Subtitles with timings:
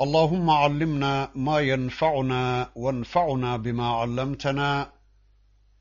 [0.00, 4.92] اللهم علمنا ما ينفعنا وانفعنا بما علمتنا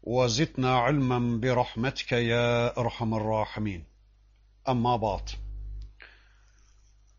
[0.04, 3.84] وزدنا علما برحمتك يا ارحم الراحمين.
[4.66, 5.30] Amma ba'd.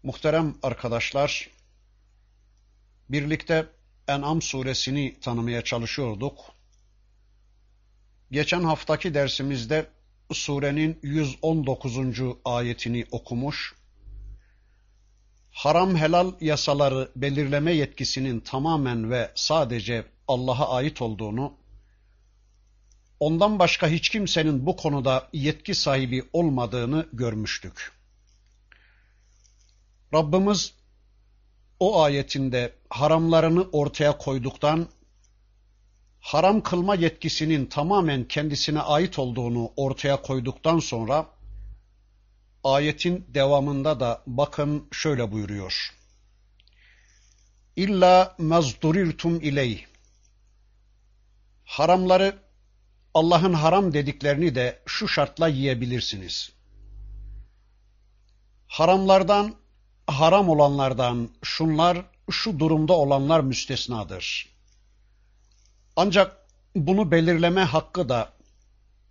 [0.03, 1.51] Muhterem arkadaşlar,
[3.11, 3.67] birlikte
[4.09, 6.39] En'am suresini tanımaya çalışıyorduk.
[8.31, 9.87] Geçen haftaki dersimizde
[10.33, 11.99] surenin 119.
[12.45, 13.75] ayetini okumuş,
[15.52, 21.54] haram helal yasaları belirleme yetkisinin tamamen ve sadece Allah'a ait olduğunu,
[23.20, 27.92] ondan başka hiç kimsenin bu konuda yetki sahibi olmadığını görmüştük.
[30.14, 30.74] Rabbimiz
[31.80, 34.88] o ayetinde haramlarını ortaya koyduktan,
[36.20, 41.28] haram kılma yetkisinin tamamen kendisine ait olduğunu ortaya koyduktan sonra,
[42.64, 45.94] ayetin devamında da bakın şöyle buyuruyor.
[47.76, 49.86] İlla mezdurirtum iley.
[51.66, 52.40] Haramları
[53.14, 56.52] Allah'ın haram dediklerini de şu şartla yiyebilirsiniz.
[58.68, 59.56] Haramlardan,
[60.08, 64.50] haram olanlardan şunlar, şu durumda olanlar müstesnadır.
[65.96, 66.38] Ancak
[66.76, 68.34] bunu belirleme hakkı da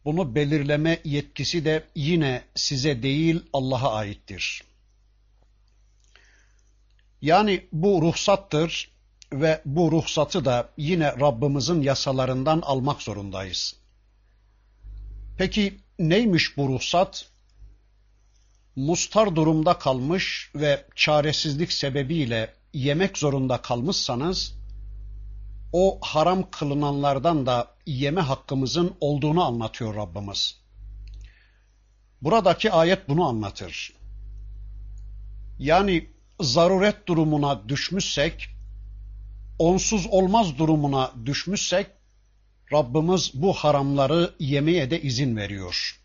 [0.04, 4.62] bunu belirleme yetkisi de yine size değil Allah'a aittir.
[7.22, 8.90] Yani bu ruhsattır
[9.32, 13.76] ve bu ruhsatı da yine Rabbimizin yasalarından almak zorundayız.
[15.38, 17.26] Peki neymiş bu ruhsat?
[18.76, 24.54] Mustar durumda kalmış ve çaresizlik sebebiyle yemek zorunda kalmışsanız,
[25.72, 30.60] o haram kılınanlardan da yeme hakkımızın olduğunu anlatıyor Rabbimiz.
[32.22, 33.92] Buradaki ayet bunu anlatır.
[35.58, 38.48] Yani zaruret durumuna düşmüşsek,
[39.58, 41.86] onsuz olmaz durumuna düşmüşsek,
[42.72, 46.00] Rabbimiz bu haramları yemeye de izin veriyor.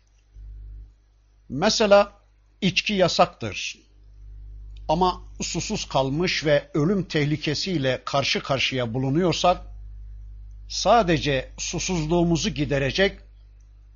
[1.48, 2.12] Mesela
[2.60, 3.78] içki yasaktır.
[4.88, 9.75] Ama susuz kalmış ve ölüm tehlikesiyle karşı karşıya bulunuyorsak,
[10.68, 13.18] sadece susuzluğumuzu giderecek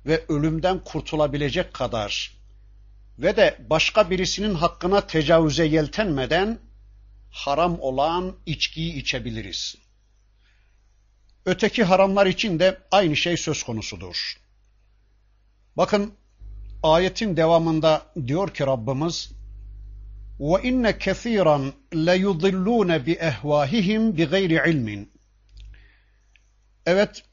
[0.05, 2.41] ve ölümden kurtulabilecek kadar
[3.19, 6.59] ve de başka birisinin hakkına tecavüze yeltenmeden
[7.31, 9.75] haram olan içkiyi içebiliriz.
[11.45, 14.37] Öteki haramlar için de aynı şey söz konusudur.
[15.77, 16.13] Bakın
[16.83, 19.31] ayetin devamında diyor ki Rabbimiz
[20.39, 23.17] ve inne kesiran le yudillun bi
[26.85, 27.23] Evet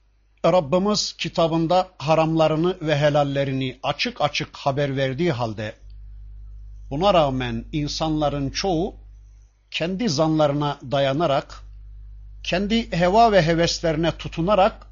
[0.44, 5.74] Rabbimiz kitabında haramlarını ve helallerini açık açık haber verdiği halde
[6.90, 8.94] buna rağmen insanların çoğu
[9.70, 11.62] kendi zanlarına dayanarak
[12.42, 14.86] kendi heva ve heveslerine tutunarak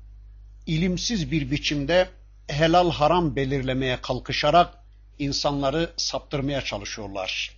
[0.67, 2.09] ilimsiz bir biçimde
[2.49, 4.75] helal haram belirlemeye kalkışarak
[5.19, 7.56] insanları saptırmaya çalışıyorlar.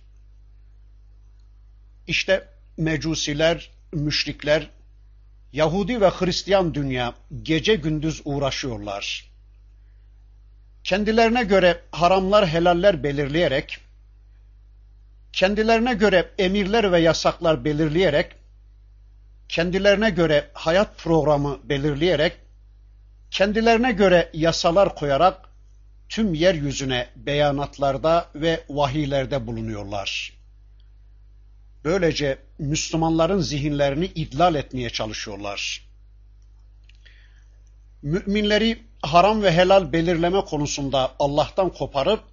[2.07, 4.69] İşte mecusiler, müşrikler,
[5.53, 9.31] Yahudi ve Hristiyan dünya gece gündüz uğraşıyorlar.
[10.83, 13.77] Kendilerine göre haramlar helaller belirleyerek,
[15.33, 18.35] kendilerine göre emirler ve yasaklar belirleyerek,
[19.49, 22.37] kendilerine göre hayat programı belirleyerek,
[23.31, 25.49] kendilerine göre yasalar koyarak
[26.09, 30.38] tüm yeryüzüne beyanatlarda ve vahiylerde bulunuyorlar.
[31.83, 35.89] Böylece Müslümanların zihinlerini idlal etmeye çalışıyorlar.
[38.01, 42.23] Müminleri haram ve helal belirleme konusunda Allah'tan koparıp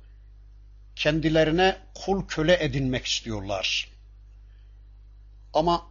[0.96, 3.88] kendilerine kul köle edinmek istiyorlar.
[5.54, 5.82] Ama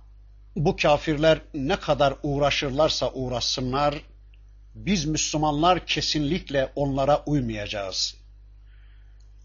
[0.56, 3.96] bu kafirler ne kadar uğraşırlarsa uğraşsınlar,
[4.76, 8.16] biz Müslümanlar kesinlikle onlara uymayacağız.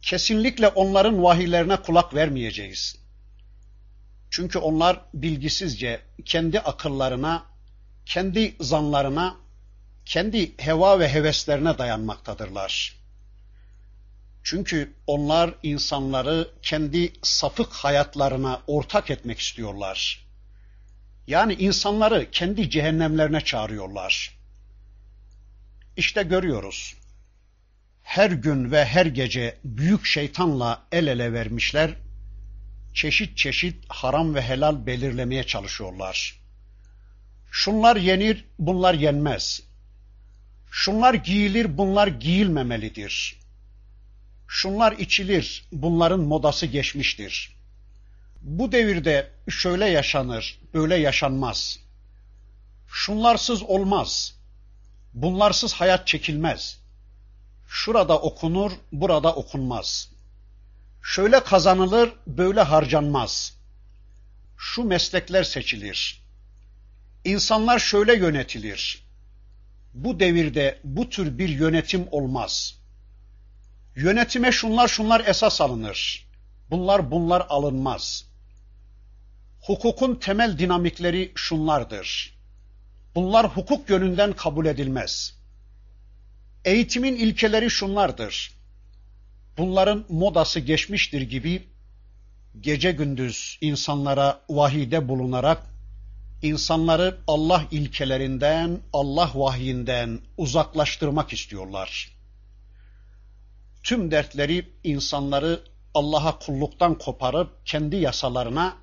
[0.03, 3.00] Kesinlikle onların vahiylerine kulak vermeyeceğiz.
[4.31, 7.47] Çünkü onlar bilgisizce kendi akıllarına,
[8.07, 9.37] kendi zanlarına,
[10.05, 13.01] kendi heva ve heveslerine dayanmaktadırlar.
[14.43, 20.27] Çünkü onlar insanları kendi sapık hayatlarına ortak etmek istiyorlar.
[21.27, 24.39] Yani insanları kendi cehennemlerine çağırıyorlar.
[25.97, 26.95] İşte görüyoruz.
[28.03, 31.91] Her gün ve her gece büyük şeytanla el ele vermişler.
[32.95, 36.41] Çeşit çeşit haram ve helal belirlemeye çalışıyorlar.
[37.51, 39.63] Şunlar yenir, bunlar yenmez.
[40.71, 43.41] Şunlar giyilir, bunlar giyilmemelidir.
[44.49, 47.57] Şunlar içilir, bunların modası geçmiştir.
[48.41, 51.79] Bu devirde şöyle yaşanır, böyle yaşanmaz.
[52.89, 54.35] Şunlarsız olmaz.
[55.15, 56.81] Bunlarsız hayat çekilmez.
[57.69, 60.11] Şurada okunur, burada okunmaz.
[61.03, 63.57] Şöyle kazanılır, böyle harcanmaz.
[64.57, 66.23] Şu meslekler seçilir.
[67.25, 69.05] İnsanlar şöyle yönetilir.
[69.95, 72.81] Bu devirde bu tür bir yönetim olmaz.
[73.97, 76.29] Yönetime şunlar şunlar esas alınır.
[76.71, 78.25] Bunlar bunlar alınmaz.
[79.61, 82.39] Hukukun temel dinamikleri şunlardır.
[83.15, 85.39] Bunlar hukuk yönünden kabul edilmez.
[86.65, 88.60] Eğitimin ilkeleri şunlardır.
[89.59, 91.69] Bunların modası geçmiştir gibi
[92.61, 95.63] gece gündüz insanlara vahide bulunarak
[96.43, 102.17] insanları Allah ilkelerinden, Allah vahyinden uzaklaştırmak istiyorlar.
[103.83, 105.61] Tüm dertleri insanları
[105.95, 108.77] Allah'a kulluktan koparıp kendi yasalarına,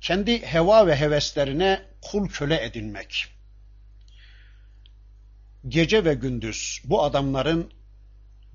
[0.00, 3.26] kendi heva ve heveslerine kul köle edinmek.
[5.68, 7.72] Gece ve gündüz bu adamların,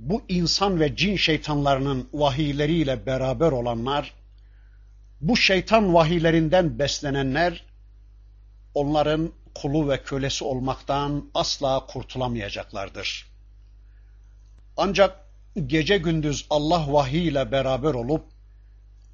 [0.09, 4.13] bu insan ve cin şeytanlarının vahiyleriyle beraber olanlar,
[5.21, 7.65] bu şeytan vahiylerinden beslenenler,
[8.73, 13.27] onların kulu ve kölesi olmaktan asla kurtulamayacaklardır.
[14.77, 15.19] Ancak
[15.67, 18.25] gece gündüz Allah vahiy ile beraber olup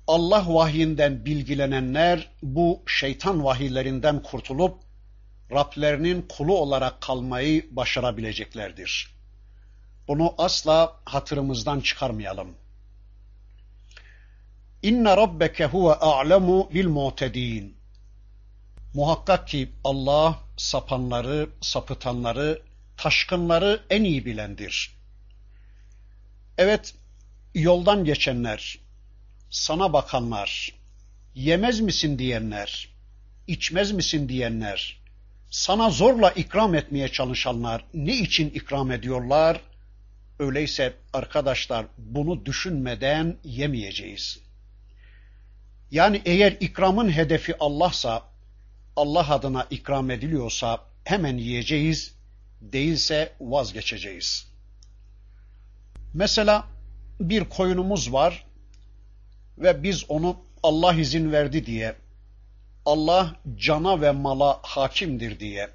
[0.08, 4.80] Allah vahyinden bilgilenenler bu şeytan vahiylerinden kurtulup
[5.52, 9.19] Rablerinin kulu olarak kalmayı başarabileceklerdir.
[10.10, 12.56] Bunu asla hatırımızdan çıkarmayalım.
[14.82, 17.78] İnne rabbeke huve a'lemu bil mu'tedin.
[18.94, 22.62] Muhakkak ki Allah sapanları, sapıtanları,
[22.98, 24.96] taşkınları en iyi bilendir.
[26.58, 26.94] Evet,
[27.56, 28.80] yoldan geçenler,
[29.50, 30.74] sana bakanlar,
[31.36, 32.90] yemez misin diyenler,
[33.48, 35.00] içmez misin diyenler,
[35.50, 39.62] sana zorla ikram etmeye çalışanlar ne için ikram ediyorlar?
[40.40, 44.40] Öyleyse arkadaşlar bunu düşünmeden yemeyeceğiz.
[45.92, 48.24] Yani eğer ikramın hedefi Allah'sa,
[48.96, 52.16] Allah adına ikram ediliyorsa hemen yiyeceğiz,
[52.62, 54.48] değilse vazgeçeceğiz.
[56.14, 56.68] Mesela
[57.20, 58.46] bir koyunumuz var
[59.58, 61.96] ve biz onu Allah izin verdi diye,
[62.86, 65.70] Allah cana ve mala hakimdir diye,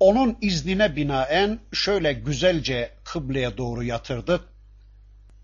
[0.00, 4.40] onun iznine binaen şöyle güzelce kıbleye doğru yatırdık.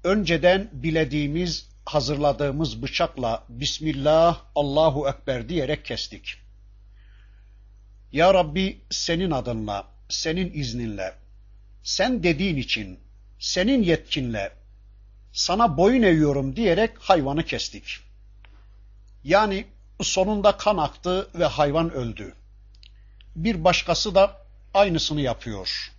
[0.04, 6.36] Önceden bilediğimiz, hazırladığımız bıçakla Bismillah, Allahu Ekber diyerek kestik.
[8.12, 11.14] Ya Rabbi senin adınla, senin izninle,
[11.82, 13.00] sen dediğin için,
[13.38, 14.52] senin yetkinle,
[15.32, 17.98] sana boyun eğiyorum diyerek hayvanı kestik.
[19.24, 19.64] Yani
[20.02, 22.34] sonunda kan aktı ve hayvan öldü.
[23.36, 25.92] Bir başkası da aynısını yapıyor.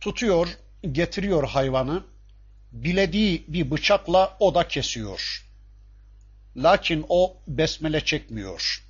[0.00, 0.48] Tutuyor,
[0.92, 2.04] getiriyor hayvanı,
[2.72, 5.46] bilediği bir bıçakla o da kesiyor.
[6.56, 8.84] Lakin o besmele çekmiyor.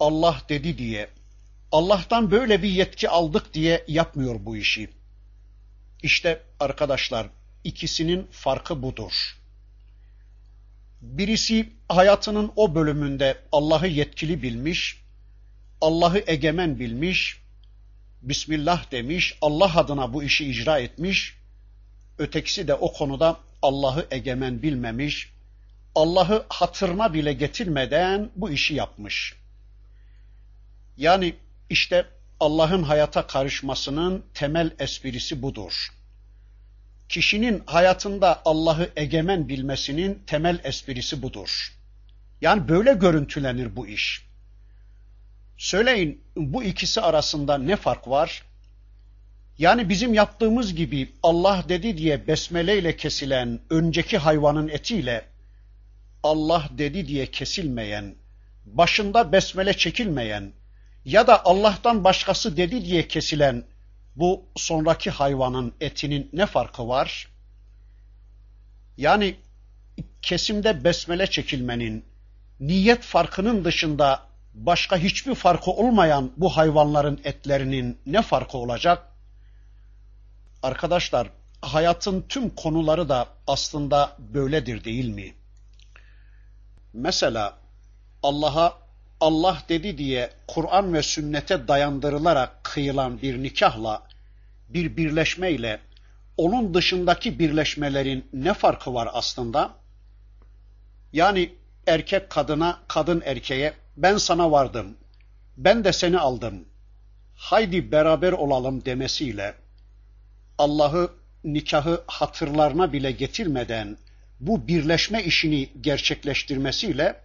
[0.00, 1.08] Allah dedi diye,
[1.72, 4.90] Allah'tan böyle bir yetki aldık diye yapmıyor bu işi.
[6.02, 7.26] İşte arkadaşlar
[7.64, 9.38] ikisinin farkı budur.
[11.00, 15.01] Birisi hayatının o bölümünde Allah'ı yetkili bilmiş,
[15.82, 17.42] Allah'ı egemen bilmiş,
[18.22, 21.36] Bismillah demiş, Allah adına bu işi icra etmiş,
[22.18, 25.32] ötekisi de o konuda Allah'ı egemen bilmemiş,
[25.94, 29.36] Allah'ı hatırına bile getirmeden bu işi yapmış.
[30.96, 31.34] Yani
[31.70, 32.06] işte
[32.40, 35.88] Allah'ın hayata karışmasının temel esprisi budur.
[37.08, 41.78] Kişinin hayatında Allah'ı egemen bilmesinin temel esprisi budur.
[42.40, 44.31] Yani böyle görüntülenir bu iş.
[45.62, 48.42] Söyleyin bu ikisi arasında ne fark var?
[49.58, 55.24] Yani bizim yaptığımız gibi Allah dedi diye besmele ile kesilen önceki hayvanın etiyle
[56.22, 58.14] Allah dedi diye kesilmeyen,
[58.64, 60.52] başında besmele çekilmeyen,
[61.04, 63.64] ya da Allah'tan başkası dedi diye kesilen
[64.16, 67.28] bu sonraki hayvanın etinin ne farkı var?
[68.96, 69.36] Yani
[70.22, 72.04] kesimde besmele çekilmenin
[72.60, 79.08] niyet farkının dışında başka hiçbir farkı olmayan bu hayvanların etlerinin ne farkı olacak?
[80.62, 81.28] Arkadaşlar,
[81.62, 85.34] hayatın tüm konuları da aslında böyledir değil mi?
[86.92, 87.58] Mesela
[88.22, 88.78] Allah'a
[89.20, 94.02] Allah dedi diye Kur'an ve sünnete dayandırılarak kıyılan bir nikahla,
[94.68, 95.80] bir birleşmeyle
[96.36, 99.70] onun dışındaki birleşmelerin ne farkı var aslında?
[101.12, 101.54] Yani
[101.86, 104.96] erkek kadına, kadın erkeğe ben sana vardım,
[105.56, 106.64] ben de seni aldım,
[107.34, 109.54] haydi beraber olalım demesiyle
[110.58, 111.10] Allah'ı
[111.44, 113.98] nikahı hatırlarına bile getirmeden
[114.40, 117.20] bu birleşme işini gerçekleştirmesiyle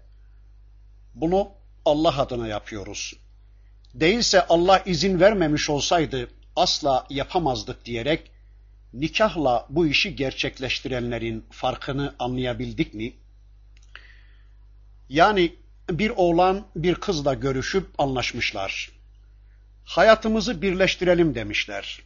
[1.16, 1.52] bunu
[1.86, 3.14] Allah adına yapıyoruz.
[3.94, 8.32] Değilse Allah izin vermemiş olsaydı asla yapamazdık diyerek
[8.94, 13.14] nikahla bu işi gerçekleştirenlerin farkını anlayabildik mi?
[15.10, 15.56] Yani
[15.90, 18.92] bir oğlan bir kızla görüşüp anlaşmışlar.
[19.84, 22.02] Hayatımızı birleştirelim demişler.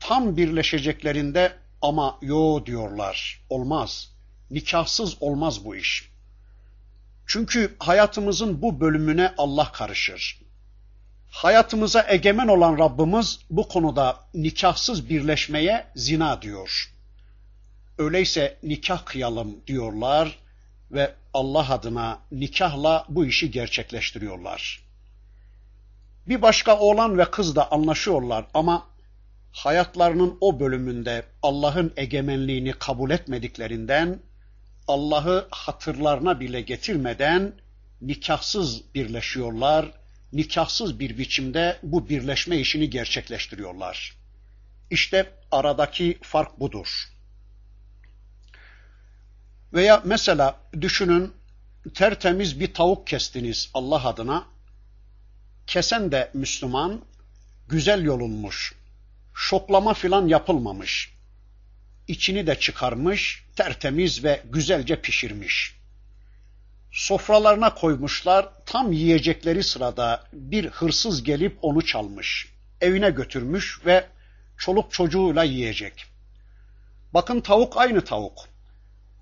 [0.00, 1.52] Tam birleşeceklerinde
[1.82, 3.40] ama yo diyorlar.
[3.50, 4.12] Olmaz.
[4.50, 6.10] Nikahsız olmaz bu iş.
[7.26, 10.40] Çünkü hayatımızın bu bölümüne Allah karışır.
[11.30, 16.92] Hayatımıza egemen olan Rabbimiz bu konuda nikahsız birleşmeye zina diyor.
[17.98, 20.38] Öyleyse nikah kıyalım diyorlar
[20.90, 24.86] ve Allah adına nikahla bu işi gerçekleştiriyorlar.
[26.28, 28.86] Bir başka oğlan ve kız da anlaşıyorlar ama
[29.52, 34.18] hayatlarının o bölümünde Allah'ın egemenliğini kabul etmediklerinden
[34.88, 37.52] Allah'ı hatırlarına bile getirmeden
[38.00, 39.92] nikahsız birleşiyorlar,
[40.32, 44.16] nikahsız bir biçimde bu birleşme işini gerçekleştiriyorlar.
[44.90, 47.15] İşte aradaki fark budur.
[49.72, 51.32] Veya mesela düşünün
[51.94, 54.44] tertemiz bir tavuk kestiniz Allah adına.
[55.66, 57.00] Kesen de Müslüman,
[57.68, 58.74] güzel yolunmuş,
[59.34, 61.12] şoklama filan yapılmamış.
[62.08, 65.76] İçini de çıkarmış, tertemiz ve güzelce pişirmiş.
[66.92, 72.52] Sofralarına koymuşlar, tam yiyecekleri sırada bir hırsız gelip onu çalmış.
[72.80, 74.06] Evine götürmüş ve
[74.58, 76.06] çoluk çocuğuyla yiyecek.
[77.14, 78.48] Bakın tavuk aynı tavuk.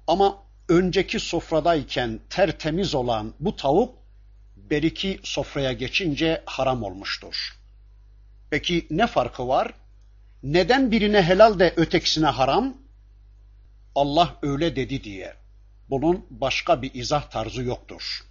[0.07, 3.99] Ama önceki sofradayken tertemiz olan bu tavuk
[4.57, 7.59] beriki sofraya geçince haram olmuştur.
[8.51, 9.75] Peki ne farkı var?
[10.43, 12.77] Neden birine helal de ötekisine haram?
[13.95, 15.35] Allah öyle dedi diye.
[15.91, 18.25] Bunun başka bir izah tarzı yoktur.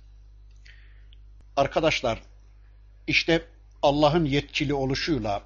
[1.56, 2.20] Arkadaşlar,
[3.08, 3.46] işte
[3.82, 5.44] Allah'ın yetkili oluşuyla,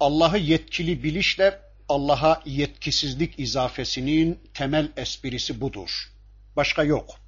[0.00, 6.12] Allah'ı yetkili bilişle Allah'a yetkisizlik izafesinin temel esprisi budur.
[6.56, 7.20] Başka yok.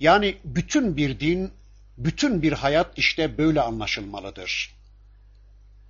[0.00, 1.52] Yani bütün bir din,
[1.98, 4.74] bütün bir hayat işte böyle anlaşılmalıdır.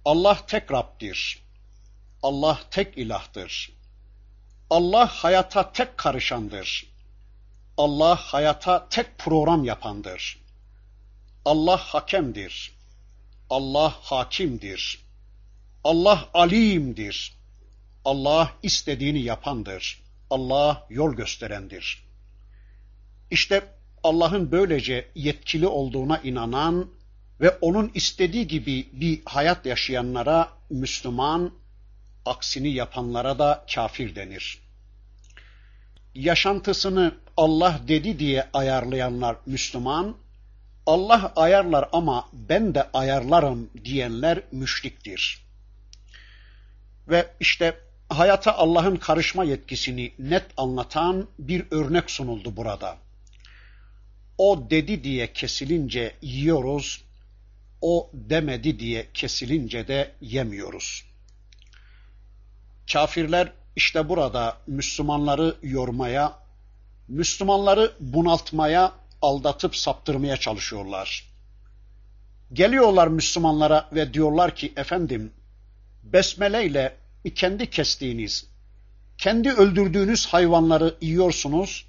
[0.04, 1.42] Allah tek Rab'dir.
[2.22, 3.72] Allah tek ilahtır.
[4.70, 6.86] Allah hayata tek karışandır.
[7.76, 10.38] Allah hayata tek program yapandır.
[11.44, 12.72] Allah hakemdir.
[13.50, 15.01] Allah hakimdir.
[15.84, 17.34] Allah alimdir.
[18.04, 20.02] Allah istediğini yapandır.
[20.30, 22.04] Allah yol gösterendir.
[23.30, 23.62] İşte
[24.02, 26.90] Allah'ın böylece yetkili olduğuna inanan
[27.40, 31.52] ve onun istediği gibi bir hayat yaşayanlara Müslüman,
[32.26, 34.62] aksini yapanlara da kafir denir.
[36.14, 40.16] Yaşantısını Allah dedi diye ayarlayanlar Müslüman,
[40.86, 45.42] Allah ayarlar ama ben de ayarlarım diyenler müşriktir.
[47.08, 47.78] Ve işte
[48.08, 52.96] hayata Allah'ın karışma yetkisini net anlatan bir örnek sunuldu burada.
[54.38, 57.04] O dedi diye kesilince yiyoruz,
[57.80, 61.04] o demedi diye kesilince de yemiyoruz.
[62.92, 66.38] Kafirler işte burada Müslümanları yormaya,
[67.08, 68.92] Müslümanları bunaltmaya,
[69.22, 71.32] aldatıp saptırmaya çalışıyorlar.
[72.52, 75.32] Geliyorlar Müslümanlara ve diyorlar ki efendim
[76.02, 76.96] besmele ile
[77.34, 78.46] kendi kestiğiniz,
[79.18, 81.86] kendi öldürdüğünüz hayvanları yiyorsunuz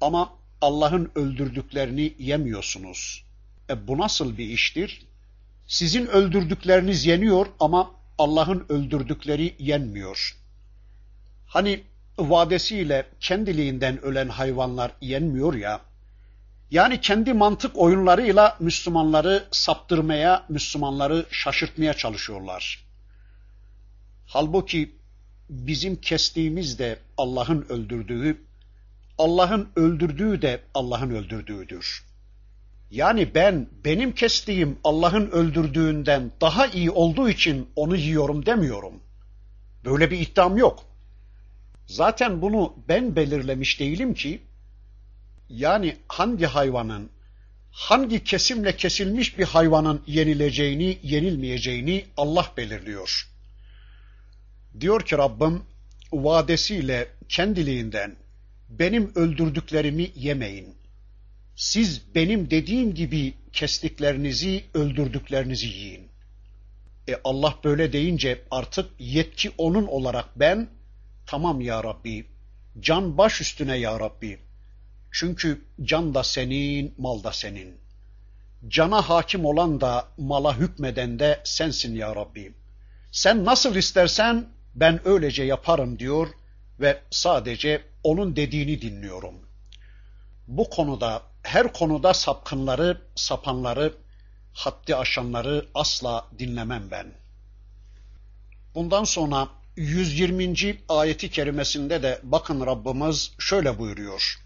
[0.00, 3.24] ama Allah'ın öldürdüklerini yemiyorsunuz.
[3.70, 5.06] E bu nasıl bir iştir?
[5.66, 10.36] Sizin öldürdükleriniz yeniyor ama Allah'ın öldürdükleri yenmiyor.
[11.46, 11.82] Hani
[12.18, 15.80] vadesiyle kendiliğinden ölen hayvanlar yenmiyor ya,
[16.70, 22.89] yani kendi mantık oyunlarıyla Müslümanları saptırmaya, Müslümanları şaşırtmaya çalışıyorlar.
[24.32, 24.94] Halbuki
[25.48, 28.44] bizim kestiğimiz de Allah'ın öldürdüğü,
[29.18, 32.04] Allah'ın öldürdüğü de Allah'ın öldürdüğüdür.
[32.90, 38.94] Yani ben benim kestiğim Allah'ın öldürdüğünden daha iyi olduğu için onu yiyorum demiyorum.
[39.84, 40.84] Böyle bir iddiam yok.
[41.86, 44.40] Zaten bunu ben belirlemiş değilim ki.
[45.48, 47.10] Yani hangi hayvanın,
[47.70, 53.29] hangi kesimle kesilmiş bir hayvanın yenileceğini, yenilmeyeceğini Allah belirliyor.
[54.80, 55.62] Diyor ki Rabbim,
[56.12, 58.16] vadesiyle kendiliğinden
[58.68, 60.74] benim öldürdüklerimi yemeyin.
[61.56, 66.08] Siz benim dediğim gibi kestiklerinizi, öldürdüklerinizi yiyin.
[67.08, 70.68] E Allah böyle deyince artık yetki onun olarak ben
[71.26, 72.26] tamam ya Rabbi,
[72.80, 74.38] can baş üstüne ya Rabbi.
[75.12, 77.80] Çünkü can da senin, mal da senin.
[78.68, 82.52] Cana hakim olan da mala hükmeden de sensin ya Rabbi.
[83.12, 86.27] Sen nasıl istersen ben öylece yaparım diyor
[86.79, 89.35] ve sadece onun dediğini dinliyorum.
[90.47, 93.93] Bu konuda, her konuda sapkınları, sapanları,
[94.53, 97.13] haddi aşanları asla dinlemem ben.
[98.75, 100.77] Bundan sonra 120.
[100.89, 104.45] ayeti kerimesinde de bakın Rabbimiz şöyle buyuruyor.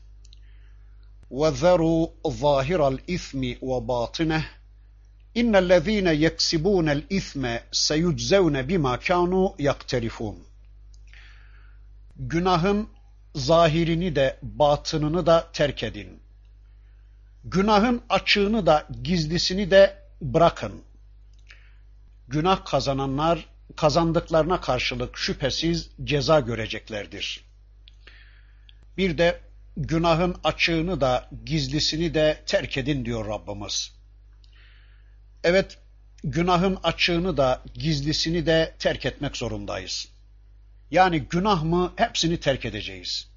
[1.31, 4.43] وَذَرُوا ظَاهِرَ الْإِثْمِ وَبَاطِنَهِ
[5.35, 7.43] اِنَّ الَّذ۪ينَ يَكْسِبُونَ الْإِثْمَ
[7.87, 10.35] سَيُجْزَوْنَ بِمَا كَانُوا يَقْتَرِفُونَ
[12.15, 12.89] Günahın
[13.35, 16.19] zahirini de batınını da terk edin.
[17.43, 20.81] Günahın açığını da gizlisini de bırakın.
[22.27, 23.45] Günah kazananlar
[23.75, 27.43] kazandıklarına karşılık şüphesiz ceza göreceklerdir.
[28.97, 29.39] Bir de
[29.77, 33.99] günahın açığını da gizlisini de terk edin diyor Rabbimiz.
[35.44, 35.78] Evet,
[36.24, 40.08] günahın açığını da gizlisini de terk etmek zorundayız.
[40.90, 43.30] Yani günah mı hepsini terk edeceğiz.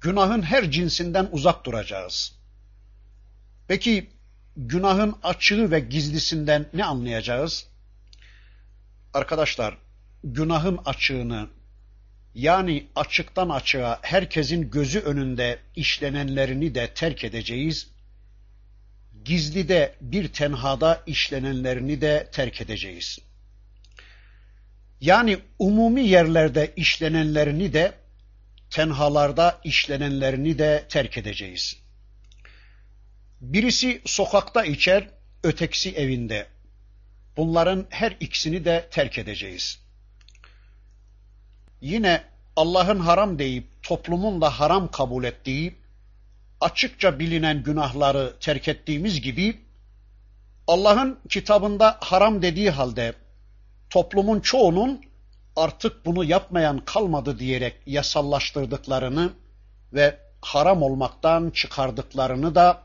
[0.00, 2.34] Günahın her cinsinden uzak duracağız.
[3.68, 4.10] Peki
[4.56, 7.66] günahın açığı ve gizlisinden ne anlayacağız?
[9.14, 9.78] Arkadaşlar,
[10.24, 11.48] günahın açığını
[12.34, 17.95] yani açıktan açığa herkesin gözü önünde işlenenlerini de terk edeceğiz.
[19.26, 23.18] Gizlide bir tenhada işlenenlerini de terk edeceğiz.
[25.00, 27.92] Yani umumi yerlerde işlenenlerini de
[28.70, 31.76] tenhalarda işlenenlerini de terk edeceğiz.
[33.40, 35.08] Birisi sokakta içer,
[35.42, 36.46] ötekisi evinde.
[37.36, 39.78] Bunların her ikisini de terk edeceğiz.
[41.80, 42.24] Yine
[42.56, 45.85] Allah'ın haram deyip toplumun da haram kabul ettiği
[46.60, 49.60] açıkça bilinen günahları terk ettiğimiz gibi
[50.66, 53.14] Allah'ın kitabında haram dediği halde
[53.90, 55.00] toplumun çoğunun
[55.56, 59.32] artık bunu yapmayan kalmadı diyerek yasallaştırdıklarını
[59.92, 62.82] ve haram olmaktan çıkardıklarını da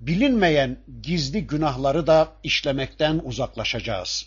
[0.00, 4.26] bilinmeyen gizli günahları da işlemekten uzaklaşacağız.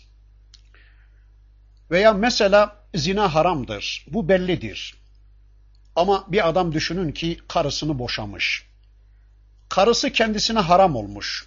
[1.90, 4.06] Veya mesela zina haramdır.
[4.08, 4.94] Bu bellidir.
[5.96, 8.73] Ama bir adam düşünün ki karısını boşamış.
[9.74, 11.46] Karısı kendisine haram olmuş.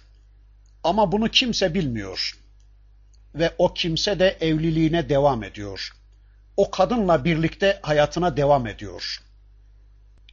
[0.84, 2.38] Ama bunu kimse bilmiyor.
[3.34, 5.92] Ve o kimse de evliliğine devam ediyor.
[6.56, 9.22] O kadınla birlikte hayatına devam ediyor.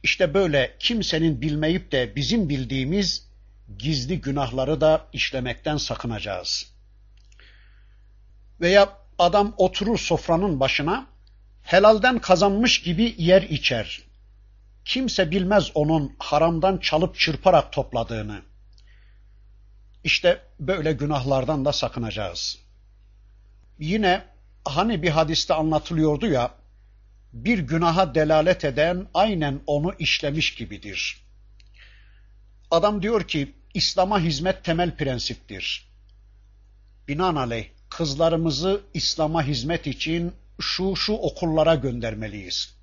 [0.02, 3.28] İşte böyle kimsenin bilmeyip de bizim bildiğimiz
[3.78, 6.72] gizli günahları da işlemekten sakınacağız.
[8.60, 11.06] Veya adam oturur sofranın başına,
[11.62, 14.05] helalden kazanmış gibi yer içer.
[14.86, 18.42] Kimse bilmez onun haramdan çalıp çırparak topladığını.
[20.04, 22.58] İşte böyle günahlardan da sakınacağız.
[23.78, 24.24] Yine
[24.64, 26.54] hani bir hadiste anlatılıyordu ya,
[27.32, 31.22] bir günaha delalet eden aynen onu işlemiş gibidir.
[32.70, 35.88] Adam diyor ki, İslam'a hizmet temel prensiptir.
[37.08, 42.75] Binaenaleyh kızlarımızı İslam'a hizmet için şu şu okullara göndermeliyiz.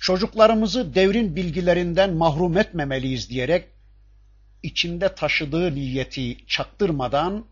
[0.00, 3.68] Çocuklarımızı devrin bilgilerinden mahrum etmemeliyiz diyerek
[4.62, 7.46] içinde taşıdığı niyeti çaktırmadan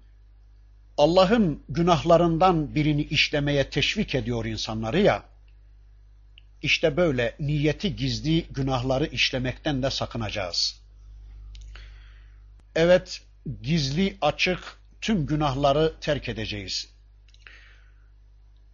[0.99, 5.23] Allah'ın günahlarından birini işlemeye teşvik ediyor insanları ya.
[6.63, 10.81] İşte böyle niyeti gizli günahları işlemekten de sakınacağız.
[12.75, 13.23] Evet,
[13.63, 16.89] gizli açık tüm günahları terk edeceğiz.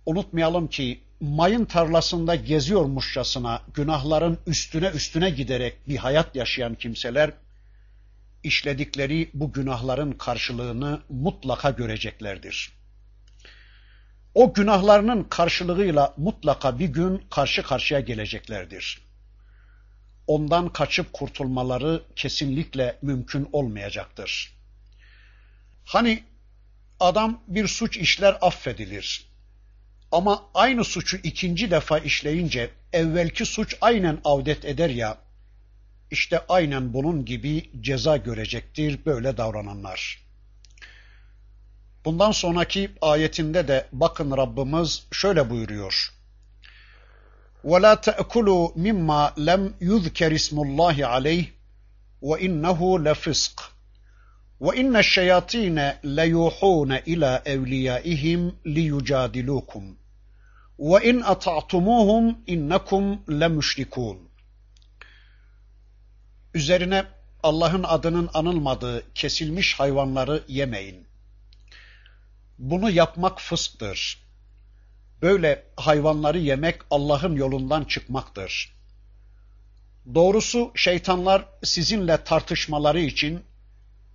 [0.07, 7.33] Unutmayalım ki mayın tarlasında geziyormuşçasına günahların üstüne üstüne giderek bir hayat yaşayan kimseler
[8.43, 12.73] işledikleri bu günahların karşılığını mutlaka göreceklerdir.
[14.35, 19.11] O günahlarının karşılığıyla mutlaka bir gün karşı karşıya geleceklerdir.
[20.27, 24.57] ondan kaçıp kurtulmaları kesinlikle mümkün olmayacaktır.
[25.85, 26.25] Hani
[27.01, 29.30] adam bir suç işler affedilir.
[30.12, 35.18] Ama aynı suçu ikinci defa işleyince evvelki suç aynen avdet eder ya,
[36.12, 40.26] işte aynen bunun gibi ceza görecektir böyle davrananlar.
[42.06, 46.12] Bundan sonraki ayetinde de bakın Rabbimiz şöyle buyuruyor.
[47.64, 51.46] وَلَا تَأْكُلُوا مِمَّا لَمْ يُذْكَرِ اسْمُ اللّٰهِ عَلَيْهِ
[52.22, 53.58] وَإِنَّهُ لَفِسْقٌ
[54.60, 59.96] وَإِنَّ الشَّيَاطِينَ لَيُوحُونَ إِلَى أَوْلِيَائِهِمْ لِيُجَادِلُوكُمْ
[60.80, 64.18] وَإِنْ أَطَعْتُمُوهُمْ إِنَّكُمْ لَمُشْرِكُونَ
[66.54, 67.06] Üzerine
[67.44, 71.08] Allah'ın adının anılmadığı kesilmiş hayvanları yemeyin.
[72.58, 74.26] Bunu yapmak fısktır.
[75.22, 78.76] Böyle hayvanları yemek Allah'ın yolundan çıkmaktır.
[80.16, 83.44] Doğrusu şeytanlar sizinle tartışmaları için,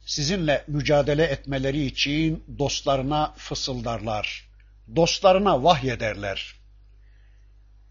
[0.07, 4.51] sizinle mücadele etmeleri için dostlarına fısıldarlar.
[4.96, 6.56] Dostlarına vahyederler.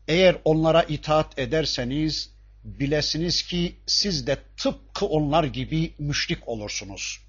[0.09, 7.21] Eğer onlara itaat ederseniz bilesiniz ki siz de tıpkı onlar gibi müşrik olursunuz.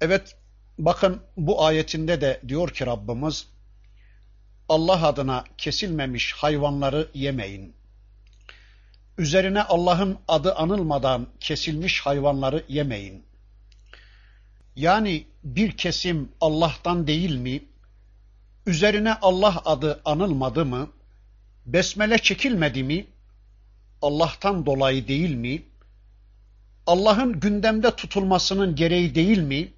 [0.00, 0.36] Evet
[0.78, 3.46] bakın bu ayetinde de diyor ki Rabbimiz
[4.68, 7.74] Allah adına kesilmemiş hayvanları yemeyin.
[9.18, 13.24] Üzerine Allah'ın adı anılmadan kesilmiş hayvanları yemeyin.
[14.76, 17.62] Yani bir kesim Allah'tan değil mi?
[18.66, 20.90] Üzerine Allah adı anılmadı mı?
[21.66, 23.06] Besmele çekilmedi mi?
[24.02, 25.62] Allah'tan dolayı değil mi?
[26.86, 29.72] Allah'ın gündemde tutulmasının gereği değil mi?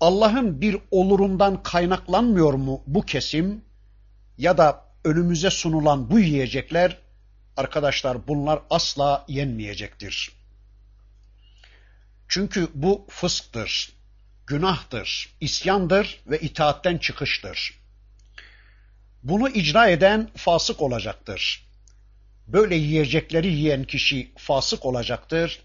[0.00, 3.64] Allah'ın bir olurundan kaynaklanmıyor mu bu kesim?
[4.38, 6.98] Ya da önümüze sunulan bu yiyecekler,
[7.56, 10.32] arkadaşlar bunlar asla yenmeyecektir.
[12.28, 13.95] Çünkü bu fısktır,
[14.46, 17.80] günahtır, isyandır ve itaatten çıkıştır.
[19.22, 21.66] Bunu icra eden fasık olacaktır.
[22.46, 25.60] Böyle yiyecekleri yiyen kişi fasık olacaktır.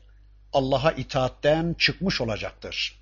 [0.53, 3.01] Allah'a itaatten çıkmış olacaktır.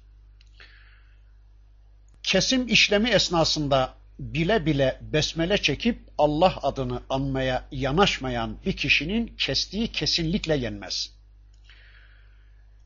[2.23, 10.55] Kesim işlemi esnasında bile bile besmele çekip Allah adını anmaya yanaşmayan bir kişinin kestiği kesinlikle
[10.55, 11.18] yenmez.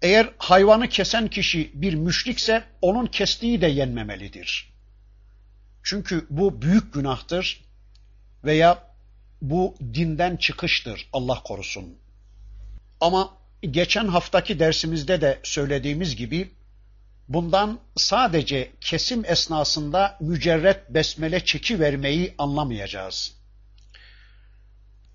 [0.03, 4.73] Eğer hayvanı kesen kişi bir müşrikse onun kestiği de yenmemelidir.
[5.83, 7.65] Çünkü bu büyük günahtır
[8.43, 8.93] veya
[9.41, 11.97] bu dinden çıkıştır Allah korusun.
[13.01, 16.51] Ama geçen haftaki dersimizde de söylediğimiz gibi
[17.27, 23.37] bundan sadece kesim esnasında mücerret besmele çeki vermeyi anlamayacağız.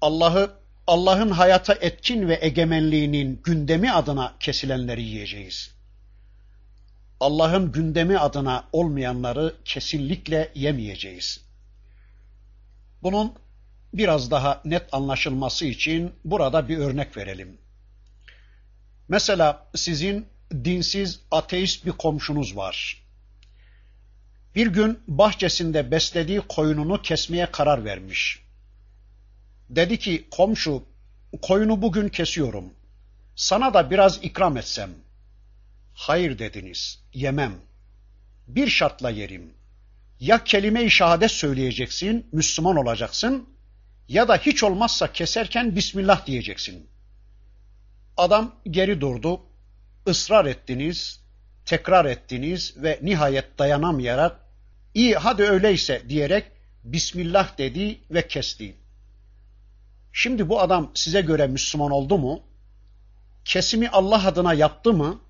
[0.00, 5.74] Allah'ı Allah'ın hayata etkin ve egemenliğinin gündemi adına kesilenleri yiyeceğiz.
[7.20, 11.40] Allah'ın gündemi adına olmayanları kesinlikle yemeyeceğiz.
[13.02, 13.34] Bunun
[13.94, 17.58] biraz daha net anlaşılması için burada bir örnek verelim.
[19.08, 20.26] Mesela sizin
[20.64, 23.02] dinsiz, ateist bir komşunuz var.
[24.54, 28.47] Bir gün bahçesinde beslediği koyununu kesmeye karar vermiş.
[29.70, 30.84] Dedi ki komşu
[31.42, 32.72] koyunu bugün kesiyorum.
[33.36, 34.90] Sana da biraz ikram etsem.
[35.94, 37.54] Hayır dediniz, yemem.
[38.46, 39.54] Bir şartla yerim.
[40.20, 43.48] Ya kelime-i şehadet söyleyeceksin, Müslüman olacaksın
[44.08, 46.86] ya da hiç olmazsa keserken Bismillah diyeceksin.
[48.16, 49.40] Adam geri durdu,
[50.08, 51.20] ısrar ettiniz,
[51.64, 54.40] tekrar ettiniz ve nihayet dayanamayarak
[54.94, 56.44] iyi hadi öyleyse diyerek
[56.84, 58.74] Bismillah dedi ve kesti.
[60.20, 62.42] Şimdi bu adam size göre Müslüman oldu mu?
[63.44, 65.20] Kesimi Allah adına yaptı mı?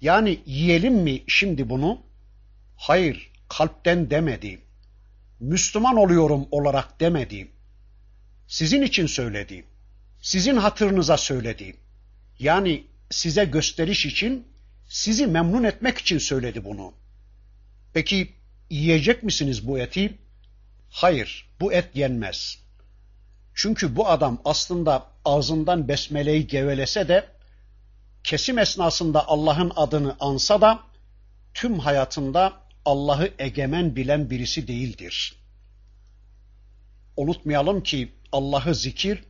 [0.00, 2.00] Yani yiyelim mi şimdi bunu?
[2.76, 4.62] Hayır, kalpten demedi.
[5.40, 7.52] Müslüman oluyorum olarak demedi.
[8.46, 9.64] Sizin için söyledi.
[10.20, 11.76] Sizin hatırınıza söyledi.
[12.38, 14.48] Yani size gösteriş için,
[14.88, 16.92] sizi memnun etmek için söyledi bunu.
[17.94, 18.32] Peki
[18.70, 20.18] yiyecek misiniz bu eti?
[20.90, 22.61] Hayır, bu et yenmez.
[23.54, 27.28] Çünkü bu adam aslında ağzından besmeleyi gevelese de
[28.24, 30.80] kesim esnasında Allah'ın adını ansa da
[31.54, 32.52] tüm hayatında
[32.84, 35.36] Allah'ı egemen bilen birisi değildir.
[37.16, 39.24] Unutmayalım ki Allah'ı zikir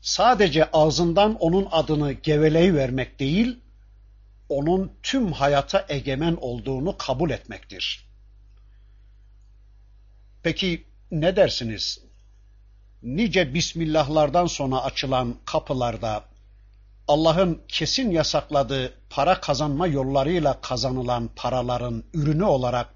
[0.00, 3.60] sadece ağzından onun adını geveleyi vermek değil,
[4.48, 8.06] onun tüm hayata egemen olduğunu kabul etmektir.
[10.42, 12.09] Peki ne dersiniz?
[13.02, 16.24] Nice bismillahlardan sonra açılan kapılarda
[17.08, 22.94] Allah'ın kesin yasakladığı para kazanma yollarıyla kazanılan paraların ürünü olarak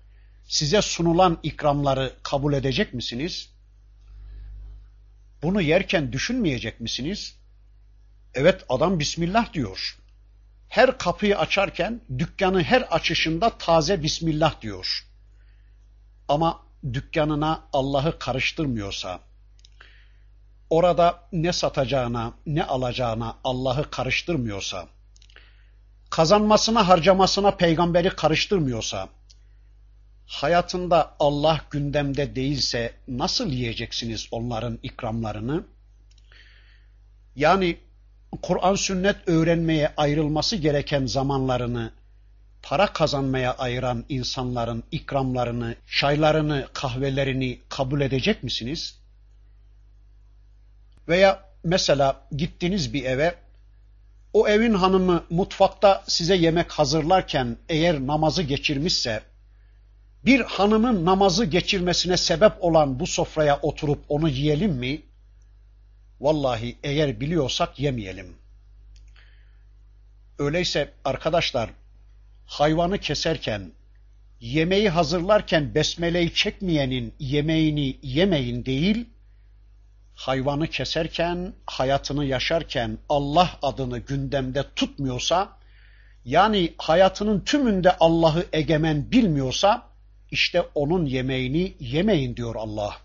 [0.49, 3.51] size sunulan ikramları kabul edecek misiniz?
[5.43, 7.37] Bunu yerken düşünmeyecek misiniz?
[8.35, 9.99] Evet adam Bismillah diyor.
[10.69, 15.07] Her kapıyı açarken dükkanı her açışında taze Bismillah diyor.
[16.29, 16.63] Ama
[16.93, 19.21] dükkanına Allah'ı karıştırmıyorsa,
[20.71, 24.87] orada ne satacağına, ne alacağına Allah'ı karıştırmıyorsa,
[26.11, 29.09] kazanmasına, harcamasına peygamberi karıştırmıyorsa,
[30.27, 35.65] hayatında Allah gündemde değilse nasıl yiyeceksiniz onların ikramlarını?
[37.37, 37.79] Yani
[38.43, 41.93] Kur'an sünnet öğrenmeye ayrılması gereken zamanlarını
[42.63, 49.04] para kazanmaya ayıran insanların ikramlarını, çaylarını, kahvelerini kabul edecek misiniz?
[51.09, 53.35] Veya mesela gittiniz bir eve,
[54.33, 59.23] o evin hanımı mutfakta size yemek hazırlarken eğer namazı geçirmişse,
[60.25, 65.03] bir hanımın namazı geçirmesine sebep olan bu sofraya oturup onu yiyelim mi?
[66.21, 68.37] Vallahi eğer biliyorsak yemeyelim.
[70.39, 71.71] Öyleyse arkadaşlar
[72.47, 73.73] hayvanı keserken,
[74.41, 79.07] yemeği hazırlarken besmeleyi çekmeyenin yemeğini yemeyin değil,
[80.15, 85.57] hayvanı keserken, hayatını yaşarken Allah adını gündemde tutmuyorsa,
[86.25, 89.87] yani hayatının tümünde Allah'ı egemen bilmiyorsa,
[90.31, 92.97] işte onun yemeğini yemeyin diyor Allah.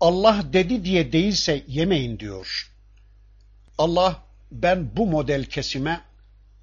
[0.00, 2.70] Allah dedi diye değilse yemeyin diyor.
[3.78, 6.00] Allah ben bu model kesime,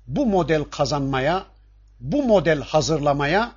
[0.08, 1.46] bu model kazanmaya,
[2.00, 3.52] bu model hazırlamaya,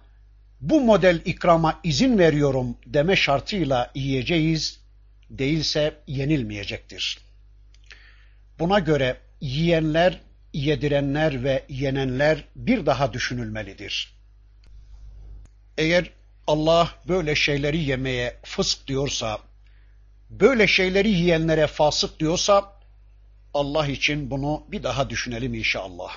[0.60, 4.79] bu model ikrama izin veriyorum deme şartıyla yiyeceğiz,
[5.30, 7.18] değilse yenilmeyecektir.
[8.58, 10.20] Buna göre yiyenler,
[10.52, 14.14] yedirenler ve yenenler bir daha düşünülmelidir.
[15.78, 16.10] Eğer
[16.46, 19.38] Allah böyle şeyleri yemeye fısk diyorsa,
[20.30, 22.80] böyle şeyleri yiyenlere fasık diyorsa,
[23.54, 26.16] Allah için bunu bir daha düşünelim inşallah.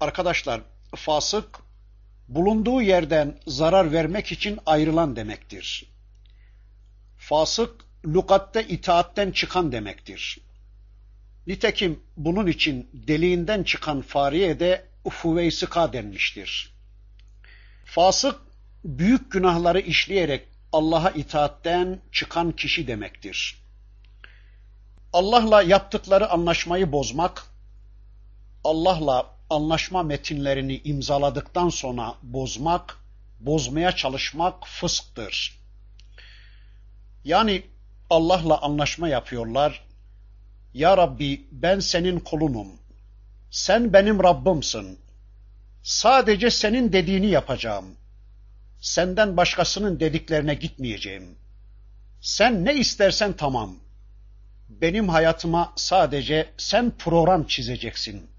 [0.00, 0.60] Arkadaşlar,
[0.96, 1.58] fasık
[2.28, 5.93] bulunduğu yerden zarar vermek için ayrılan demektir.
[7.28, 10.38] Fasık lukatte itaatten çıkan demektir.
[11.46, 16.74] Nitekim bunun için deliğinden çıkan fareye de ufuveysika denmiştir.
[17.84, 18.40] Fasık
[18.84, 23.62] büyük günahları işleyerek Allah'a itaatten çıkan kişi demektir.
[25.12, 27.46] Allah'la yaptıkları anlaşmayı bozmak,
[28.64, 32.98] Allah'la anlaşma metinlerini imzaladıktan sonra bozmak,
[33.40, 35.63] bozmaya çalışmak fısktır.
[37.24, 37.62] Yani
[38.10, 39.84] Allah'la anlaşma yapıyorlar.
[40.74, 42.68] Ya Rabbi ben senin kulunum.
[43.50, 44.98] Sen benim Rabbimsin.
[45.82, 47.84] Sadece senin dediğini yapacağım.
[48.80, 51.38] Senden başkasının dediklerine gitmeyeceğim.
[52.20, 53.76] Sen ne istersen tamam.
[54.68, 58.30] Benim hayatıma sadece sen program çizeceksin.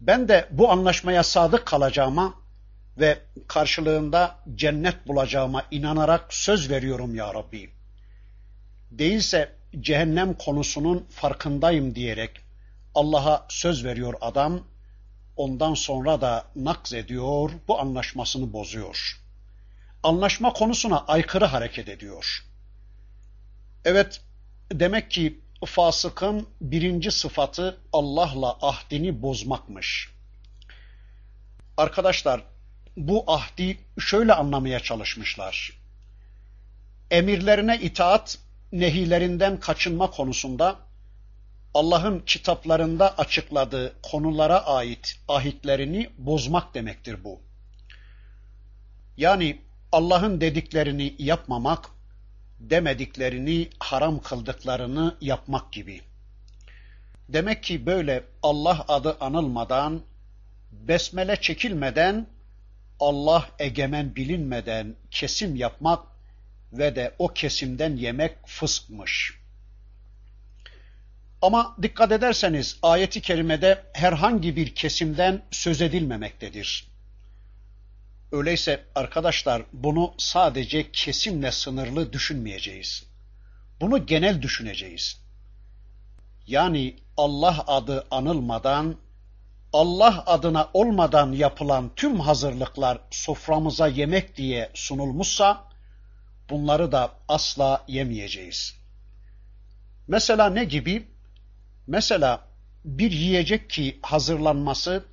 [0.00, 2.34] Ben de bu anlaşmaya sadık kalacağıma
[2.98, 3.18] ve
[3.48, 7.79] karşılığında cennet bulacağıma inanarak söz veriyorum ya Rabbi.
[8.90, 12.40] Değilse cehennem konusunun farkındayım diyerek
[12.94, 14.64] Allah'a söz veriyor adam
[15.36, 19.20] ondan sonra da nakz ediyor, bu anlaşmasını bozuyor.
[20.02, 22.44] Anlaşma konusuna aykırı hareket ediyor.
[23.84, 24.20] Evet,
[24.72, 30.10] demek ki fasıkın birinci sıfatı Allah'la ahdini bozmakmış.
[31.76, 32.42] Arkadaşlar,
[32.96, 35.72] bu ahdi şöyle anlamaya çalışmışlar.
[37.10, 38.38] Emirlerine itaat,
[38.72, 40.76] nehilerinden kaçınma konusunda
[41.74, 47.40] Allah'ın kitaplarında açıkladığı konulara ait ahitlerini bozmak demektir bu.
[49.16, 49.60] Yani
[49.92, 51.90] Allah'ın dediklerini yapmamak,
[52.58, 56.02] demediklerini haram kıldıklarını yapmak gibi.
[57.28, 60.02] Demek ki böyle Allah adı anılmadan,
[60.72, 62.26] besmele çekilmeden,
[63.00, 66.09] Allah egemen bilinmeden kesim yapmak
[66.72, 69.40] ve de o kesimden yemek fıskmış.''
[71.42, 76.90] Ama dikkat ederseniz ayeti kerimede herhangi bir kesimden söz edilmemektedir.
[78.32, 83.06] Öyleyse arkadaşlar bunu sadece kesimle sınırlı düşünmeyeceğiz.
[83.80, 85.20] Bunu genel düşüneceğiz.
[86.46, 88.96] Yani Allah adı anılmadan,
[89.72, 95.64] Allah adına olmadan yapılan tüm hazırlıklar soframıza yemek diye sunulmuşsa,
[96.50, 98.74] bunları da asla yemeyeceğiz.
[100.08, 101.06] Mesela ne gibi?
[101.86, 102.44] Mesela
[102.84, 105.04] bir yiyecek ki hazırlanması,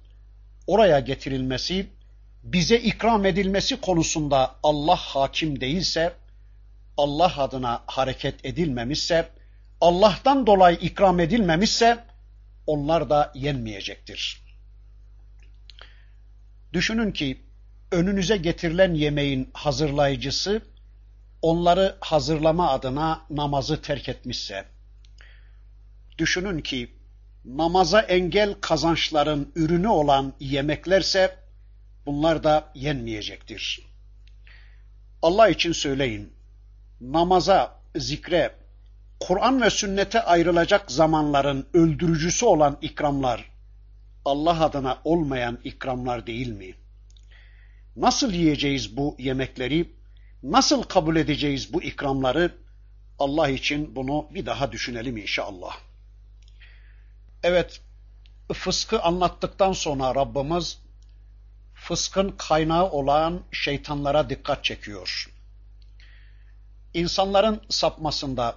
[0.67, 1.87] oraya getirilmesi,
[2.43, 6.13] bize ikram edilmesi konusunda Allah hakim değilse,
[6.97, 9.29] Allah adına hareket edilmemişse,
[9.81, 12.03] Allah'tan dolayı ikram edilmemişse,
[12.67, 14.41] onlar da yenmeyecektir.
[16.73, 17.41] Düşünün ki
[17.91, 20.61] önünüze getirilen yemeğin hazırlayıcısı
[21.41, 24.65] onları hazırlama adına namazı terk etmişse,
[26.17, 26.91] düşünün ki
[27.45, 31.35] namaza engel kazançların ürünü olan yemeklerse
[32.05, 33.87] bunlar da yenmeyecektir.
[35.21, 36.33] Allah için söyleyin,
[37.01, 38.55] namaza, zikre,
[39.19, 43.51] Kur'an ve sünnete ayrılacak zamanların öldürücüsü olan ikramlar,
[44.25, 46.75] Allah adına olmayan ikramlar değil mi?
[47.95, 49.96] Nasıl yiyeceğiz bu yemekleri?
[50.43, 52.57] Nasıl kabul edeceğiz bu ikramları?
[53.19, 55.77] Allah için bunu bir daha düşünelim inşallah.
[57.43, 57.81] Evet,
[58.53, 60.79] fıskı anlattıktan sonra Rabbimiz
[61.73, 65.33] fıskın kaynağı olan şeytanlara dikkat çekiyor.
[66.93, 68.55] İnsanların sapmasında,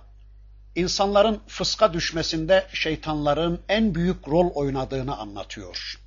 [0.77, 6.01] insanların fıska düşmesinde şeytanların en büyük rol oynadığını anlatıyor.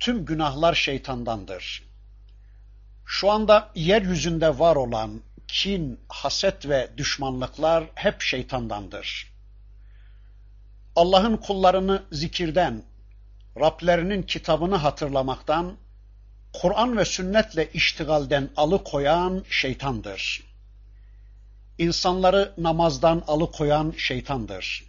[0.00, 1.89] Tüm günahlar şeytandandır.
[3.12, 9.32] Şu anda yeryüzünde var olan kin, haset ve düşmanlıklar hep şeytandandır.
[10.96, 12.82] Allah'ın kullarını zikirden,
[13.60, 15.76] Rablerinin kitabını hatırlamaktan,
[16.52, 20.42] Kur'an ve sünnetle iştigalden alıkoyan şeytandır.
[21.78, 24.84] İnsanları namazdan alıkoyan şeytandır.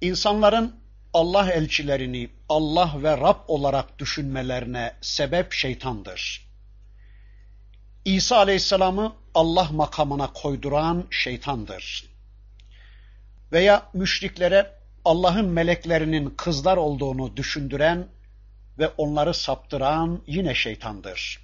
[0.00, 0.76] İnsanların
[1.14, 6.49] Allah elçilerini Allah ve Rab olarak düşünmelerine sebep şeytandır.
[8.04, 12.10] İsa Aleyhisselam'ı Allah makamına koyduran şeytandır.
[13.52, 18.08] Veya müşriklere Allah'ın meleklerinin kızlar olduğunu düşündüren
[18.78, 21.40] ve onları saptıran yine şeytandır.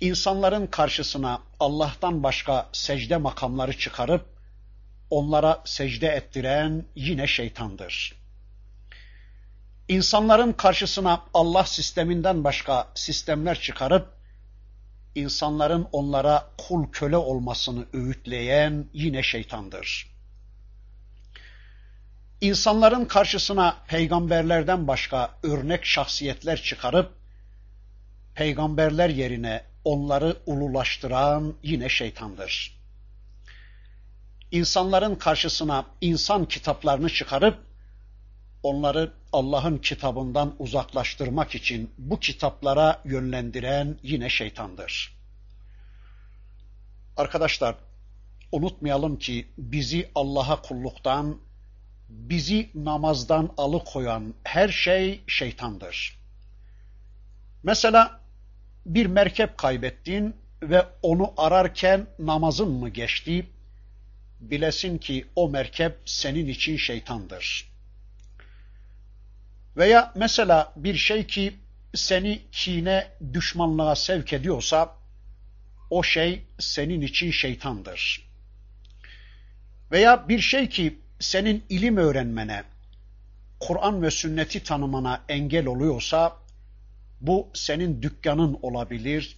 [0.00, 4.26] İnsanların karşısına Allah'tan başka secde makamları çıkarıp
[5.10, 8.14] onlara secde ettiren yine şeytandır.
[9.88, 14.19] İnsanların karşısına Allah sisteminden başka sistemler çıkarıp
[15.14, 20.10] insanların onlara kul köle olmasını öğütleyen yine şeytandır.
[22.40, 27.12] İnsanların karşısına peygamberlerden başka örnek şahsiyetler çıkarıp
[28.34, 32.80] peygamberler yerine onları ululaştıran yine şeytandır.
[34.50, 37.69] İnsanların karşısına insan kitaplarını çıkarıp
[38.62, 45.16] onları Allah'ın kitabından uzaklaştırmak için bu kitaplara yönlendiren yine şeytandır.
[47.16, 47.76] Arkadaşlar,
[48.52, 51.40] unutmayalım ki bizi Allah'a kulluktan,
[52.08, 56.18] bizi namazdan alıkoyan her şey şeytandır.
[57.62, 58.20] Mesela
[58.86, 63.46] bir merkep kaybettin ve onu ararken namazın mı geçti?
[64.40, 67.69] Bilesin ki o merkep senin için şeytandır.
[69.80, 71.56] Veya mesela bir şey ki
[71.94, 74.96] seni kine, düşmanlığa sevk ediyorsa
[75.90, 78.30] o şey senin için şeytandır.
[79.92, 82.64] Veya bir şey ki senin ilim öğrenmene,
[83.60, 86.36] Kur'an ve sünneti tanımana engel oluyorsa
[87.20, 89.36] bu senin dükkanın olabilir,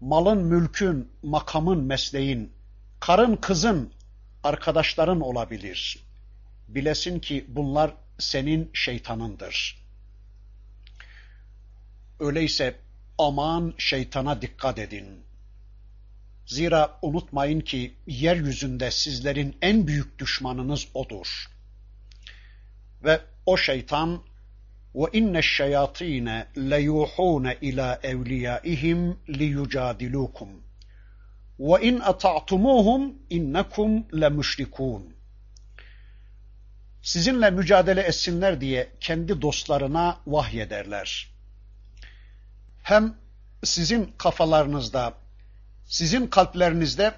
[0.00, 2.52] malın, mülkün, makamın, mesleğin,
[3.00, 3.92] karın, kızın,
[4.42, 5.98] arkadaşların olabilir.
[6.68, 9.84] Bilesin ki bunlar senin şeytanındır.
[12.20, 12.76] Öyleyse
[13.18, 15.24] aman şeytana dikkat edin.
[16.46, 21.50] Zira unutmayın ki yeryüzünde sizlerin en büyük düşmanınız odur.
[23.04, 24.22] Ve o şeytan
[24.94, 30.48] ve inne şeyatine leyuhune ila evliyaihim liyucadilukum
[31.58, 35.13] ve in ata'tumuhum innekum lemüşrikun
[37.04, 41.30] sizinle mücadele etsinler diye kendi dostlarına vahyederler.
[42.82, 43.14] Hem
[43.64, 45.14] sizin kafalarınızda,
[45.86, 47.14] sizin kalplerinizde,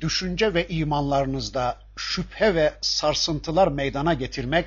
[0.00, 4.66] düşünce ve imanlarınızda şüphe ve sarsıntılar meydana getirmek,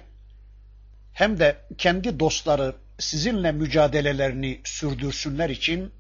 [1.14, 5.94] hem de kendi dostları sizinle mücadelelerini sürdürsünler için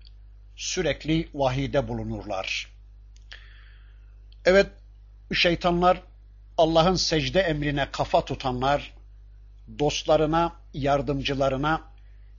[0.55, 2.71] sürekli vahide bulunurlar.
[4.45, 4.67] Evet,
[5.33, 6.01] şeytanlar
[6.57, 8.93] Allah'ın secde emrine kafa tutanlar,
[9.79, 11.81] dostlarına, yardımcılarına,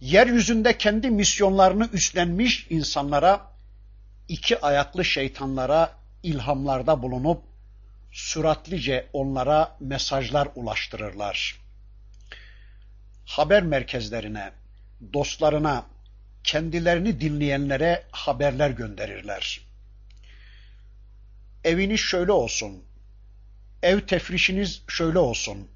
[0.01, 3.53] yeryüzünde kendi misyonlarını üstlenmiş insanlara
[4.29, 5.93] iki ayaklı şeytanlara
[6.23, 7.43] ilhamlarda bulunup
[8.13, 11.61] süratlice onlara mesajlar ulaştırırlar.
[13.25, 14.53] Haber merkezlerine,
[15.13, 15.87] dostlarına,
[16.45, 19.61] kendilerini dinleyenlere haberler gönderirler.
[21.65, 22.86] Eviniz şöyle olsun,
[23.83, 25.69] ev tefrişiniz şöyle olsun,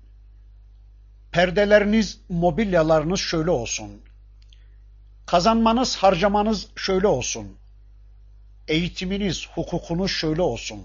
[1.33, 4.03] perdeleriniz, mobilyalarınız şöyle olsun,
[5.27, 7.57] kazanmanız, harcamanız şöyle olsun,
[8.69, 10.81] eğitiminiz, hukukunuz şöyle olsun,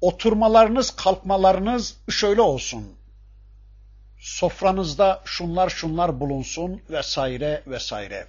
[0.00, 2.96] oturmalarınız, kalkmalarınız şöyle olsun,
[4.18, 8.26] sofranızda şunlar şunlar bulunsun vesaire vesaire.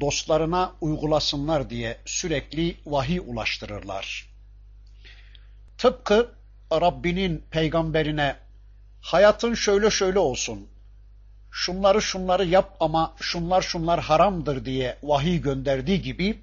[0.00, 4.35] Dostlarına uygulasınlar diye sürekli vahiy ulaştırırlar.
[5.78, 6.30] Tıpkı
[6.72, 8.36] Rabbinin peygamberine
[9.00, 10.68] hayatın şöyle şöyle olsun,
[11.50, 16.42] şunları şunları yap ama şunlar şunlar haramdır diye vahiy gönderdiği gibi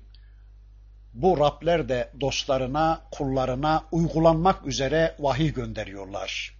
[1.14, 6.58] bu Rabler de dostlarına, kullarına uygulanmak üzere vahiy gönderiyorlar.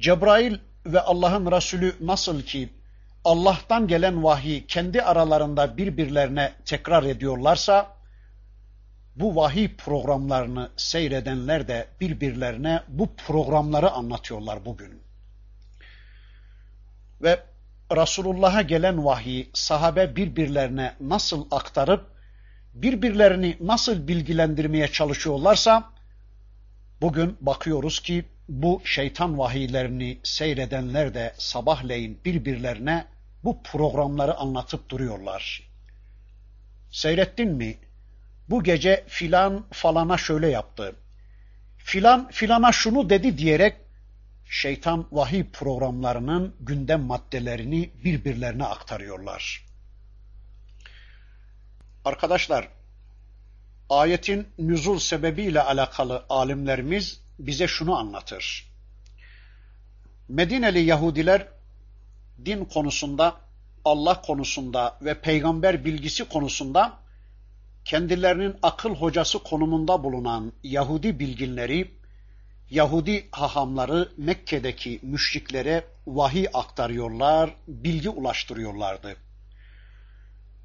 [0.00, 2.68] Cebrail ve Allah'ın Resulü nasıl ki
[3.24, 7.97] Allah'tan gelen vahiy kendi aralarında birbirlerine tekrar ediyorlarsa,
[9.20, 15.02] bu vahiy programlarını seyredenler de birbirlerine bu programları anlatıyorlar bugün.
[17.22, 17.40] Ve
[17.96, 22.06] Resulullah'a gelen vahiy sahabe birbirlerine nasıl aktarıp
[22.74, 25.92] birbirlerini nasıl bilgilendirmeye çalışıyorlarsa
[27.00, 33.06] bugün bakıyoruz ki bu şeytan vahiylerini seyredenler de sabahleyin birbirlerine
[33.44, 35.70] bu programları anlatıp duruyorlar.
[36.90, 37.78] Seyrettin mi?
[38.48, 40.96] Bu gece filan falana şöyle yaptı.
[41.78, 43.76] Filan filana şunu dedi diyerek
[44.50, 49.64] şeytan vahiy programlarının gündem maddelerini birbirlerine aktarıyorlar.
[52.04, 52.68] Arkadaşlar,
[53.90, 58.68] ayetin nüzul sebebiyle alakalı alimlerimiz bize şunu anlatır.
[60.28, 61.48] Medineli Yahudiler
[62.44, 63.40] din konusunda,
[63.84, 66.98] Allah konusunda ve peygamber bilgisi konusunda
[67.84, 71.90] kendilerinin akıl hocası konumunda bulunan Yahudi bilginleri,
[72.70, 79.16] Yahudi hahamları Mekke'deki müşriklere vahiy aktarıyorlar, bilgi ulaştırıyorlardı.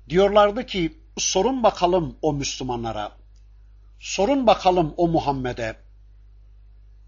[0.10, 3.12] Diyorlardı ki sorun bakalım o Müslümanlara,
[4.00, 5.76] sorun bakalım o Muhammed'e,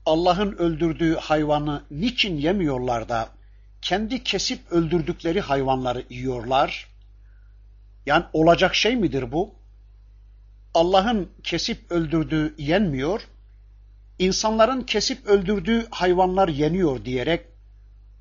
[0.06, 3.30] Allah'ın öldürdüğü hayvanı niçin yemiyorlar da
[3.82, 6.88] kendi kesip öldürdükleri hayvanları yiyorlar?
[8.06, 9.56] Yani olacak şey midir bu?
[10.76, 13.22] Allah'ın kesip öldürdüğü yenmiyor,
[14.20, 17.46] insanların kesip öldürdüğü hayvanlar yeniyor diyerek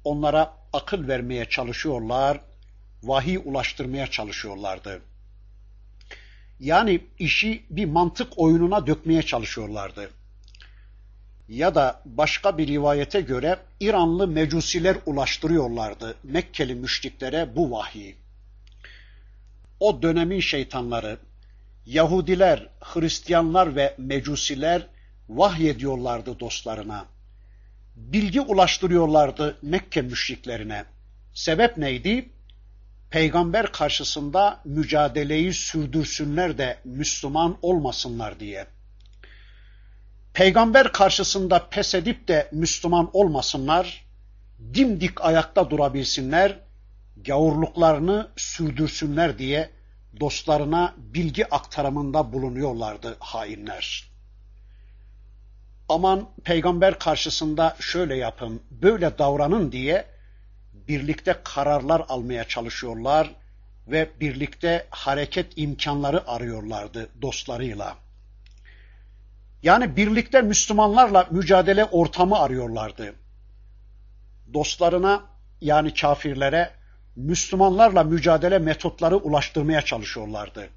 [0.05, 2.41] onlara akıl vermeye çalışıyorlar,
[3.03, 5.03] vahiy ulaştırmaya çalışıyorlardı.
[6.61, 10.11] Yani işi bir mantık oyununa dökmeye çalışıyorlardı
[11.49, 18.17] ya da başka bir rivayete göre İranlı mecusiler ulaştırıyorlardı Mekkeli müşriklere bu vahyi.
[19.81, 21.19] O dönemin şeytanları,
[21.87, 24.87] Yahudiler, Hristiyanlar ve mecusiler
[25.29, 27.07] vahyediyorlardı dostlarına.
[27.97, 30.85] Bilgi ulaştırıyorlardı Mekke müşriklerine.
[31.35, 32.29] Sebep neydi?
[33.11, 38.67] Peygamber karşısında mücadeleyi sürdürsünler de Müslüman olmasınlar diye
[40.35, 44.05] peygamber karşısında pes edip de Müslüman olmasınlar,
[44.75, 46.59] dimdik ayakta durabilsinler,
[47.17, 49.71] gavurluklarını sürdürsünler diye
[50.21, 54.11] dostlarına bilgi aktarımında bulunuyorlardı hainler.
[55.89, 60.07] Aman peygamber karşısında şöyle yapın, böyle davranın diye
[60.73, 63.31] birlikte kararlar almaya çalışıyorlar
[63.89, 67.97] ve birlikte hareket imkanları arıyorlardı dostlarıyla.
[69.63, 73.15] Yani birlikte Müslümanlarla mücadele ortamı arıyorlardı.
[74.55, 75.23] Dostlarına
[75.61, 76.71] yani kafirlere
[77.17, 80.69] Müslümanlarla mücadele metotları ulaştırmaya çalışıyorlardı.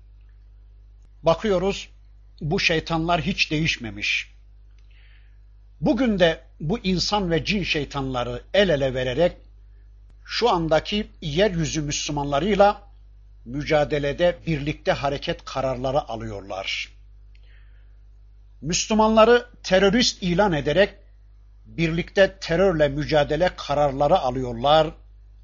[1.23, 1.89] Bakıyoruz
[2.41, 4.31] bu şeytanlar hiç değişmemiş.
[5.81, 9.37] Bugün de bu insan ve cin şeytanları el ele vererek
[10.25, 12.81] şu andaki yeryüzü Müslümanlarıyla
[13.45, 16.89] mücadelede birlikte hareket kararları alıyorlar.
[18.61, 20.93] Müslümanları terörist ilan ederek
[21.65, 24.87] birlikte terörle mücadele kararları alıyorlar,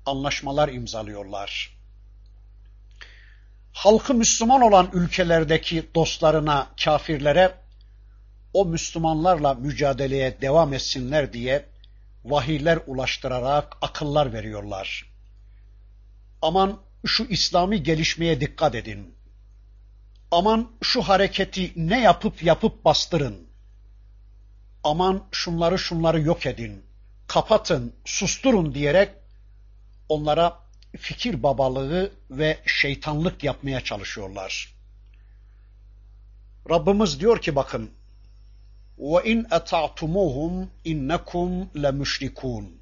[0.05, 1.77] anlaşmalar imzalıyorlar.
[3.73, 7.55] Halkı Müslüman olan ülkelerdeki dostlarına, kafirlere
[8.53, 11.65] o Müslümanlarla mücadeleye devam etsinler diye
[12.25, 15.13] vahiyler ulaştırarak akıllar veriyorlar.
[16.41, 19.15] Aman şu İslami gelişmeye dikkat edin.
[20.31, 23.47] aman şu hareketi ne yapıp yapıp bastırın.
[24.83, 26.85] Aman şunları şunları yok edin,
[27.27, 29.09] kapatın, susturun diyerek
[30.09, 30.59] onlara
[30.97, 34.73] fikir babalığı ve şeytanlık yapmaya çalışıyorlar.
[36.69, 37.91] Rabbimiz diyor ki bakın
[39.23, 42.81] in ata'tumuhum innekum lemüşrikun.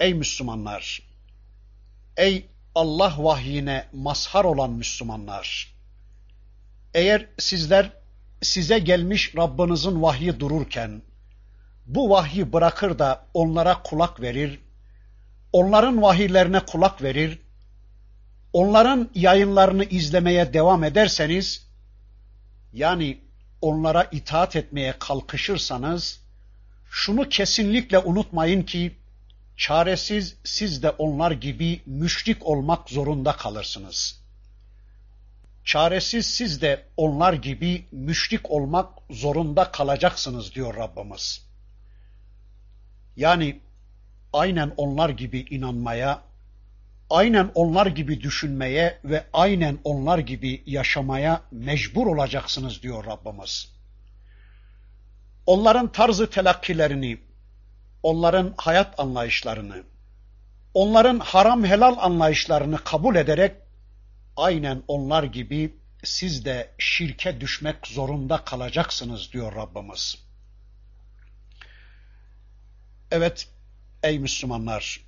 [0.00, 1.02] Ey Müslümanlar!
[2.16, 5.74] Ey Allah vahyine mazhar olan Müslümanlar!
[6.94, 7.92] Eğer sizler
[8.42, 11.02] size gelmiş Rabbinizin vahyi dururken
[11.86, 14.60] bu vahyi bırakır da onlara kulak verir,
[15.52, 17.38] onların vahiylerine kulak verir,
[18.52, 21.68] onların yayınlarını izlemeye devam ederseniz,
[22.72, 23.18] yani
[23.60, 26.20] onlara itaat etmeye kalkışırsanız,
[26.90, 28.98] şunu kesinlikle unutmayın ki,
[29.56, 34.20] çaresiz siz de onlar gibi müşrik olmak zorunda kalırsınız.
[35.64, 41.48] Çaresiz siz de onlar gibi müşrik olmak zorunda kalacaksınız diyor Rabbimiz.
[43.16, 43.60] Yani
[44.32, 46.22] aynen onlar gibi inanmaya,
[47.10, 53.72] aynen onlar gibi düşünmeye ve aynen onlar gibi yaşamaya mecbur olacaksınız diyor Rabbimiz.
[55.46, 57.20] Onların tarzı telakkilerini,
[58.02, 59.82] onların hayat anlayışlarını,
[60.74, 63.56] onların haram helal anlayışlarını kabul ederek
[64.36, 70.16] aynen onlar gibi siz de şirke düşmek zorunda kalacaksınız diyor Rabbimiz.
[73.10, 73.48] Evet
[74.02, 75.00] ey Müslümanlar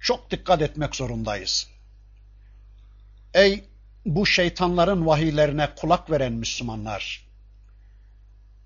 [0.00, 1.68] çok dikkat etmek zorundayız.
[3.34, 3.64] Ey
[4.04, 7.26] bu şeytanların vahiylerine kulak veren Müslümanlar.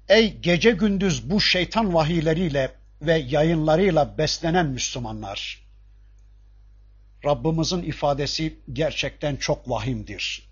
[0.09, 5.67] Ey gece gündüz bu şeytan vahiyleriyle ve yayınlarıyla beslenen Müslümanlar.
[7.25, 10.51] Rabbimizin ifadesi gerçekten çok vahimdir.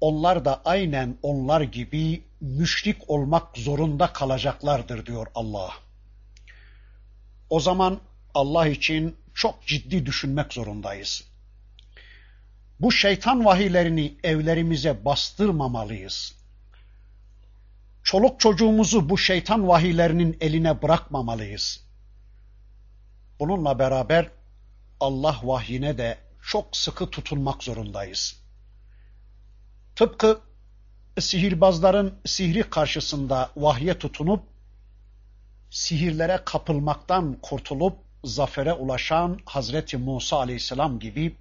[0.00, 5.83] Onlar da aynen onlar gibi müşrik olmak zorunda kalacaklardır diyor Allah.
[7.50, 8.00] O zaman
[8.34, 11.24] Allah için çok ciddi düşünmek zorundayız.
[12.80, 16.34] Bu şeytan vahiylerini evlerimize bastırmamalıyız.
[18.02, 21.84] Çoluk çocuğumuzu bu şeytan vahiylerinin eline bırakmamalıyız.
[23.40, 24.30] Bununla beraber
[25.00, 28.40] Allah vahyine de çok sıkı tutunmak zorundayız.
[29.96, 30.40] Tıpkı
[31.18, 34.42] sihirbazların sihri karşısında vahye tutunup
[35.74, 41.36] sihirlere kapılmaktan kurtulup zafere ulaşan Hazreti Musa Aleyhisselam gibi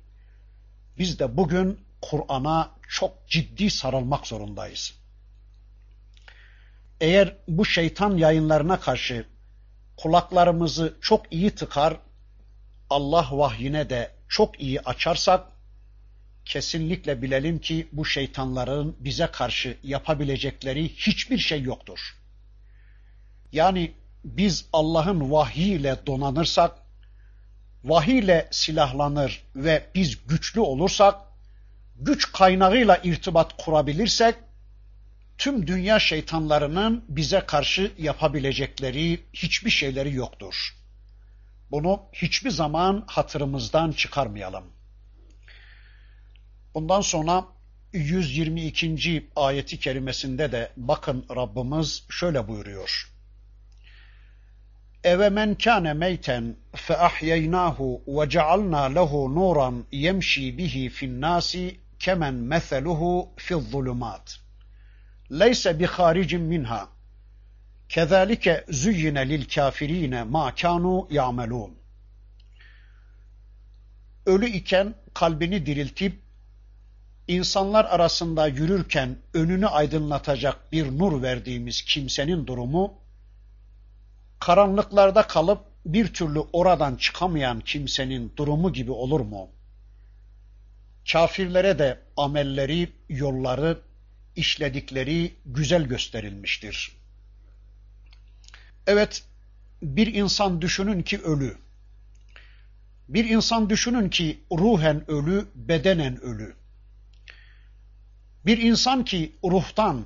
[0.98, 4.94] biz de bugün Kur'an'a çok ciddi sarılmak zorundayız.
[7.02, 9.26] Eğer bu şeytan yayınlarına karşı
[9.98, 11.98] kulaklarımızı çok iyi tıkar,
[12.90, 15.48] Allah vahyine de çok iyi açarsak,
[16.46, 22.00] kesinlikle bilelim ki bu şeytanların bize karşı yapabilecekleri hiçbir şey yoktur.
[23.52, 23.94] Yani
[24.24, 26.72] biz Allah'ın vahyiyle donanırsak,
[27.84, 31.16] vahiyle silahlanır ve biz güçlü olursak,
[31.96, 34.36] güç kaynağıyla irtibat kurabilirsek,
[35.38, 40.76] tüm dünya şeytanlarının bize karşı yapabilecekleri hiçbir şeyleri yoktur.
[41.72, 44.64] Bunu hiçbir zaman hatırımızdan çıkarmayalım.
[46.74, 47.46] Bundan sonra
[47.94, 49.30] 122.
[49.36, 53.13] ayeti kerimesinde de bakın Rabbimiz şöyle buyuruyor.
[55.04, 62.34] Eve men kâne meyten fe ahyeynâhu ve cealnâ lehu nuran yemşi bihi fin nâsi kemen
[62.34, 64.36] meseluhu fi'z zulumât.
[65.32, 66.90] Leyse bi haricin minha.
[67.90, 71.72] Kezalike züyyine lil kafirine ma kanu ya'melun.
[74.26, 76.24] Ölü iken kalbini diriltip
[77.28, 83.03] insanlar arasında yürürken önünü aydınlatacak bir nur verdiğimiz kimsenin durumu
[84.46, 89.50] karanlıklarda kalıp bir türlü oradan çıkamayan kimsenin durumu gibi olur mu?
[91.12, 93.82] Kafirlere de amelleri, yolları,
[94.36, 96.98] işledikleri güzel gösterilmiştir.
[98.88, 99.24] Evet,
[99.82, 101.58] bir insan düşünün ki ölü.
[103.10, 106.56] Bir insan düşünün ki ruhen ölü, bedenen ölü.
[108.46, 110.06] Bir insan ki ruhtan,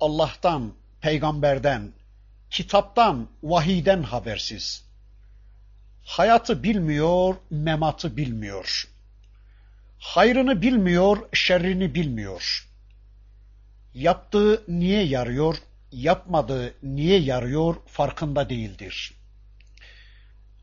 [0.00, 1.92] Allah'tan, peygamberden,
[2.54, 4.84] kitaptan, vahiden habersiz.
[6.04, 8.88] Hayatı bilmiyor, mematı bilmiyor.
[9.98, 12.68] Hayrını bilmiyor, şerrini bilmiyor.
[13.94, 15.56] Yaptığı niye yarıyor,
[15.92, 19.14] yapmadığı niye yarıyor farkında değildir.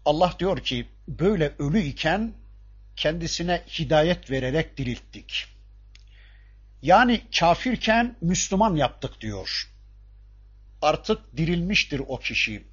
[0.05, 2.33] Allah diyor ki böyle ölü iken
[2.95, 5.45] kendisine hidayet vererek dirilttik.
[6.81, 9.70] Yani kafirken Müslüman yaptık diyor.
[10.81, 12.63] Artık dirilmiştir o kişi.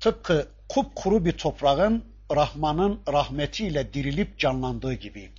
[0.00, 2.04] Tıpkı kupkuru bir toprağın
[2.34, 5.32] Rahman'ın rahmetiyle dirilip canlandığı gibi.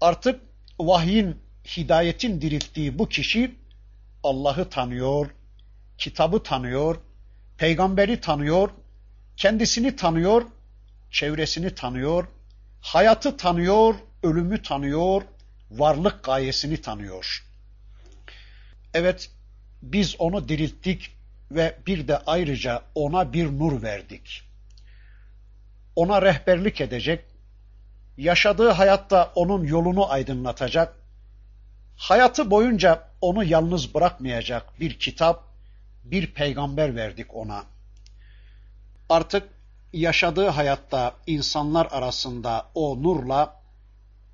[0.00, 0.40] Artık
[0.78, 1.36] vahyin,
[1.76, 3.54] hidayetin dirilttiği bu kişi
[4.22, 5.30] Allah'ı tanıyor,
[5.98, 6.96] kitabı tanıyor,
[7.58, 8.70] peygamberi tanıyor,
[9.36, 10.42] kendisini tanıyor,
[11.10, 12.28] çevresini tanıyor,
[12.80, 15.22] hayatı tanıyor, ölümü tanıyor,
[15.70, 17.46] varlık gayesini tanıyor.
[18.94, 19.30] Evet,
[19.92, 21.10] biz onu dirilttik
[21.50, 24.42] ve bir de ayrıca ona bir nur verdik.
[25.96, 27.24] Ona rehberlik edecek,
[28.16, 30.96] yaşadığı hayatta onun yolunu aydınlatacak,
[31.96, 35.44] hayatı boyunca onu yalnız bırakmayacak bir kitap,
[36.04, 37.64] bir peygamber verdik ona.
[39.08, 39.48] Artık
[39.92, 43.60] yaşadığı hayatta insanlar arasında o nurla,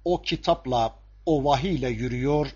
[0.04, 0.94] o kitapla,
[1.26, 2.46] o vahiyle yürüyor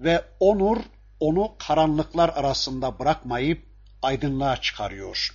[0.00, 0.76] ve o nur
[1.20, 3.66] onu karanlıklar arasında bırakmayıp
[4.02, 5.30] aydınlığa çıkarıyor.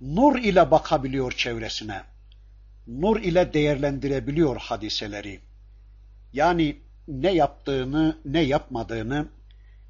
[0.00, 2.02] Nur ile bakabiliyor çevresine.
[2.86, 5.40] Nur ile değerlendirebiliyor hadiseleri.
[6.32, 6.76] Yani
[7.08, 9.28] ne yaptığını, ne yapmadığını,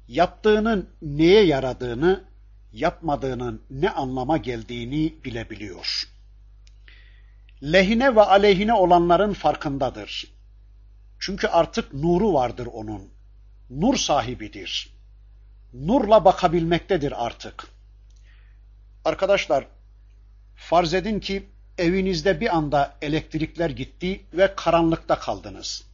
[0.07, 2.23] yaptığının neye yaradığını,
[2.71, 6.09] yapmadığının ne anlama geldiğini bilebiliyor.
[7.63, 10.33] Lehine ve aleyhine olanların farkındadır.
[11.19, 13.16] Çünkü artık nuru vardır onun.
[13.69, 14.93] Nur sahibidir.
[15.73, 17.67] Nurla bakabilmektedir artık.
[19.05, 19.67] Arkadaşlar,
[20.55, 25.87] farz edin ki evinizde bir anda elektrikler gitti ve karanlıkta kaldınız.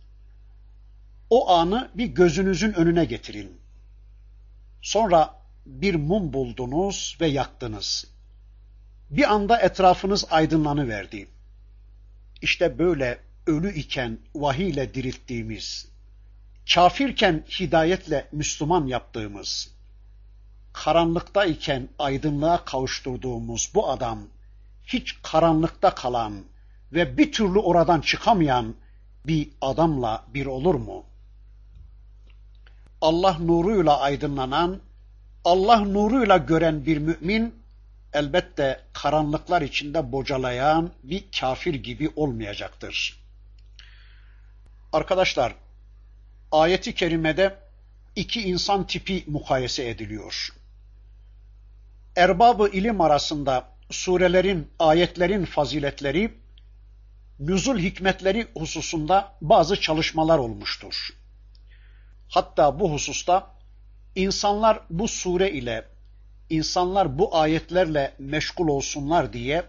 [1.30, 3.62] O anı bir gözünüzün önüne getirin.
[4.82, 8.08] Sonra bir mum buldunuz ve yaktınız.
[9.10, 11.28] Bir anda etrafınız aydınlanıverdi.
[12.42, 15.93] İşte böyle ölü iken vahiy ile dirilttiğimiz,
[16.74, 19.72] kafirken hidayetle Müslüman yaptığımız,
[20.74, 24.20] karanlıkta iken aydınlığa kavuşturduğumuz bu adam,
[24.86, 26.44] hiç karanlıkta kalan
[26.94, 28.76] ve bir türlü oradan çıkamayan
[29.28, 31.06] bir adamla bir olur mu?
[33.02, 34.80] Allah nuruyla aydınlanan,
[35.46, 37.64] Allah nuruyla gören bir mümin,
[38.14, 43.24] elbette karanlıklar içinde bocalayan bir kafir gibi olmayacaktır.
[44.94, 45.56] Arkadaşlar,
[46.54, 47.56] ayeti kerimede
[48.16, 50.50] iki insan tipi mukayese ediliyor.
[52.16, 56.34] Erbabı ilim arasında surelerin, ayetlerin faziletleri,
[57.40, 61.10] nüzul hikmetleri hususunda bazı çalışmalar olmuştur.
[62.30, 63.56] Hatta bu hususta
[64.16, 65.86] insanlar bu sure ile,
[66.50, 69.64] insanlar bu ayetlerle meşgul olsunlar diye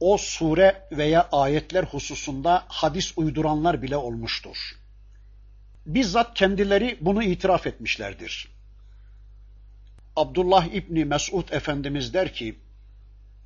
[0.00, 4.85] o sure veya ayetler hususunda hadis uyduranlar bile olmuştur.
[5.86, 8.48] Bizzat kendileri bunu itiraf etmişlerdir.
[10.16, 12.58] Abdullah İbni Mesud Efendimiz der ki,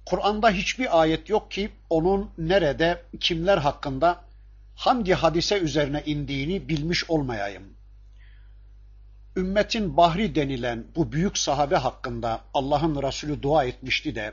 [0.06, 4.24] Kur'an'da hiçbir ayet yok ki onun nerede, kimler hakkında,
[4.76, 7.62] hangi hadise üzerine indiğini bilmiş olmayayım.
[9.36, 14.32] Ümmetin bahri denilen bu büyük sahabe hakkında Allah'ın Resulü dua etmişti de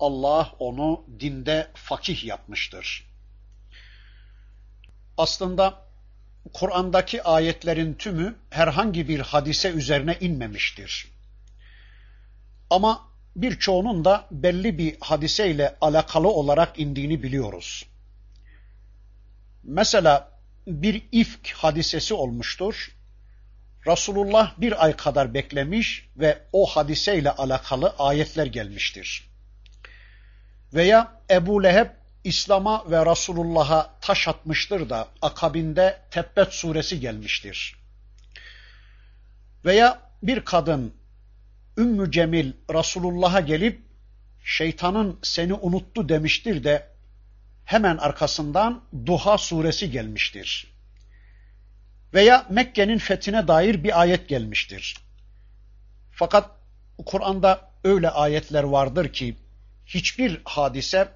[0.00, 3.06] Allah onu dinde fakih yapmıştır.
[5.18, 5.83] Aslında
[6.52, 11.08] Kur'an'daki ayetlerin tümü herhangi bir hadise üzerine inmemiştir.
[12.70, 17.86] Ama birçoğunun da belli bir hadiseyle alakalı olarak indiğini biliyoruz.
[19.62, 20.30] Mesela
[20.66, 22.94] bir ifk hadisesi olmuştur.
[23.86, 29.30] Resulullah bir ay kadar beklemiş ve o hadiseyle alakalı ayetler gelmiştir.
[30.74, 31.86] Veya Ebu Leheb
[32.24, 37.76] İslam'a ve Resulullah'a taş atmıştır da akabinde Tebbet suresi gelmiştir.
[39.64, 40.94] Veya bir kadın
[41.78, 43.82] Ümmü Cemil Resulullah'a gelip
[44.44, 46.88] şeytanın seni unuttu demiştir de
[47.64, 50.74] hemen arkasından Duha suresi gelmiştir.
[52.14, 54.96] Veya Mekke'nin fethine dair bir ayet gelmiştir.
[56.12, 56.50] Fakat
[57.06, 59.36] Kur'an'da öyle ayetler vardır ki
[59.86, 61.08] hiçbir hadise,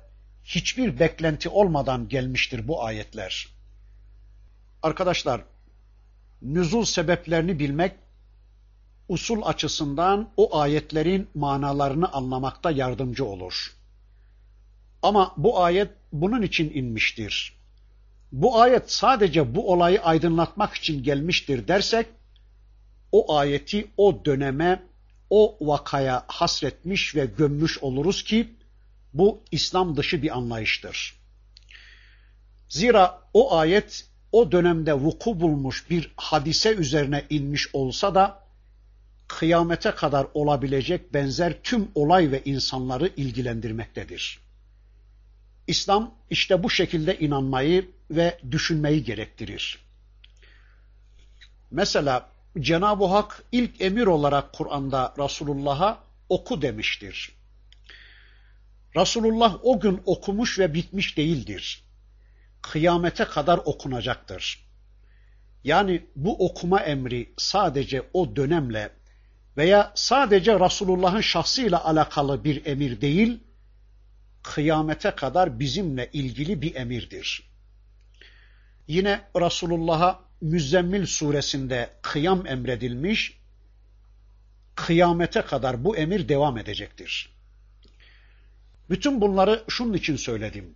[0.49, 3.49] hiçbir beklenti olmadan gelmiştir bu ayetler.
[4.83, 5.41] Arkadaşlar,
[6.43, 7.93] nüzul sebeplerini bilmek
[9.09, 13.77] usul açısından o ayetlerin manalarını anlamakta yardımcı olur.
[15.03, 17.59] Ama bu ayet bunun için inmiştir.
[18.33, 22.07] Bu ayet sadece bu olayı aydınlatmak için gelmiştir dersek,
[23.13, 24.83] o ayeti o döneme,
[25.31, 28.58] o vakaya hasretmiş ve gömmüş oluruz ki,
[29.19, 31.15] bu İslam dışı bir anlayıştır.
[32.69, 38.49] Zira o ayet o dönemde vuku bulmuş bir hadise üzerine inmiş olsa da
[39.29, 44.39] kıyamete kadar olabilecek benzer tüm olay ve insanları ilgilendirmektedir.
[45.67, 49.79] İslam işte bu şekilde inanmayı ve düşünmeyi gerektirir.
[51.71, 55.99] Mesela Cenab-ı Hak ilk emir olarak Kur'an'da Resulullah'a
[56.29, 57.38] oku demiştir.
[58.97, 61.85] Resulullah o gün okumuş ve bitmiş değildir.
[62.63, 64.69] Kıyamete kadar okunacaktır.
[65.65, 68.91] Yani bu okuma emri sadece o dönemle
[69.57, 73.41] veya sadece Resulullah'ın şahsıyla alakalı bir emir değil,
[74.43, 77.51] kıyamete kadar bizimle ilgili bir emirdir.
[78.89, 83.39] Yine Resulullah'a Müzzemmil suresinde kıyam emredilmiş,
[84.75, 87.38] kıyamete kadar bu emir devam edecektir.
[88.91, 90.75] Bütün bunları şunun için söyledim.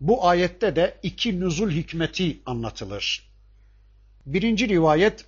[0.00, 3.30] Bu ayette de iki nüzul hikmeti anlatılır.
[4.26, 5.24] Birinci rivayet,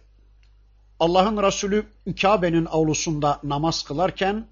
[1.01, 1.87] Allah'ın Resulü
[2.21, 4.47] Kabe'nin avlusunda namaz kılarken,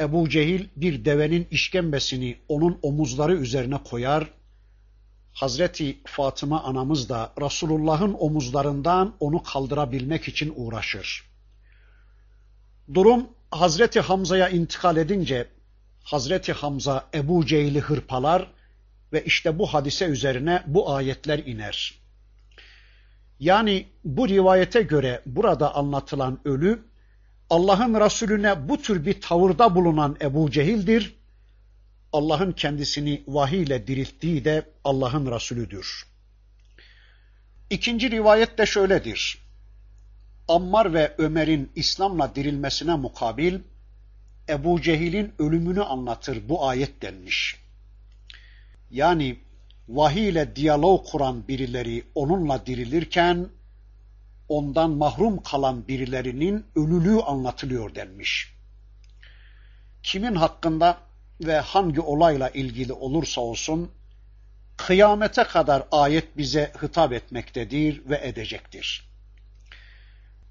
[0.00, 4.30] Ebu Cehil bir devenin işkembesini onun omuzları üzerine koyar,
[5.32, 11.30] Hazreti Fatıma anamız da Resulullah'ın omuzlarından onu kaldırabilmek için uğraşır.
[12.94, 15.48] Durum Hazreti Hamza'ya intikal edince
[16.04, 18.50] Hazreti Hamza Ebu Cehil'i hırpalar
[19.12, 21.94] ve işte bu hadise üzerine bu ayetler iner.
[23.40, 26.82] Yani bu rivayete göre burada anlatılan ölü
[27.50, 31.14] Allah'ın Resulüne bu tür bir tavırda bulunan Ebu Cehil'dir
[32.12, 36.06] Allah'ın kendisini vahiy ile dirilttiği de Allah'ın Resulüdür.
[37.70, 39.38] İkinci rivayet de şöyledir.
[40.48, 43.58] Ammar ve Ömer'in İslam'la dirilmesine mukabil
[44.48, 47.56] Ebu Cehil'in ölümünü anlatır bu ayet denmiş.
[48.90, 49.36] Yani
[49.88, 53.48] vahiy ile diyalog kuran birileri onunla dirilirken
[54.48, 58.54] ondan mahrum kalan birilerinin ölülüğü anlatılıyor denmiş.
[60.02, 60.98] Kimin hakkında
[61.40, 63.90] ve hangi olayla ilgili olursa olsun
[64.76, 69.10] kıyamete kadar ayet bize hitap etmektedir ve edecektir.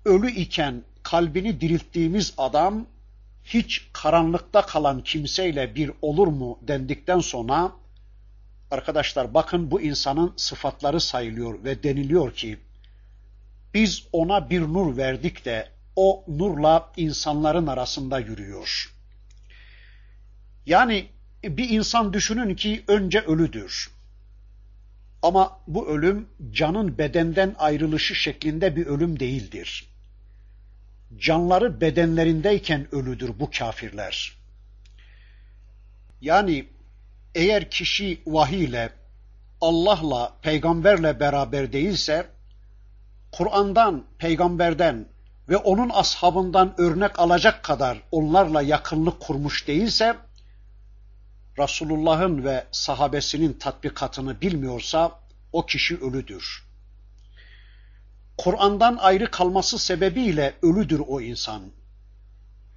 [0.06, 2.88] Ölü iken kalbini dirilttiğimiz adam
[3.44, 7.72] hiç karanlıkta kalan kimseyle bir olur mu dendikten sonra
[8.72, 12.60] arkadaşlar bakın bu insanın sıfatları sayılıyor ve deniliyor ki
[13.74, 18.94] biz ona bir nur verdik de o nurla insanların arasında yürüyor.
[20.66, 21.08] Yani
[21.44, 23.92] bir insan düşünün ki önce ölüdür.
[25.22, 29.93] Ama bu ölüm canın bedenden ayrılışı şeklinde bir ölüm değildir.
[31.18, 34.38] Canları bedenlerindeyken ölüdür bu kafirler.
[36.22, 36.66] Yani
[37.36, 38.90] eğer kişi vahiy ile,
[39.62, 42.28] Allah'la, peygamberle beraber değilse,
[43.32, 45.08] Kur'an'dan, peygamberden
[45.50, 50.16] ve onun ashabından örnek alacak kadar onlarla yakınlık kurmuş değilse,
[51.60, 55.20] Resulullah'ın ve sahabesinin tatbikatını bilmiyorsa
[55.52, 56.63] o kişi ölüdür.
[58.38, 61.62] Kur'an'dan ayrı kalması sebebiyle ölüdür o insan.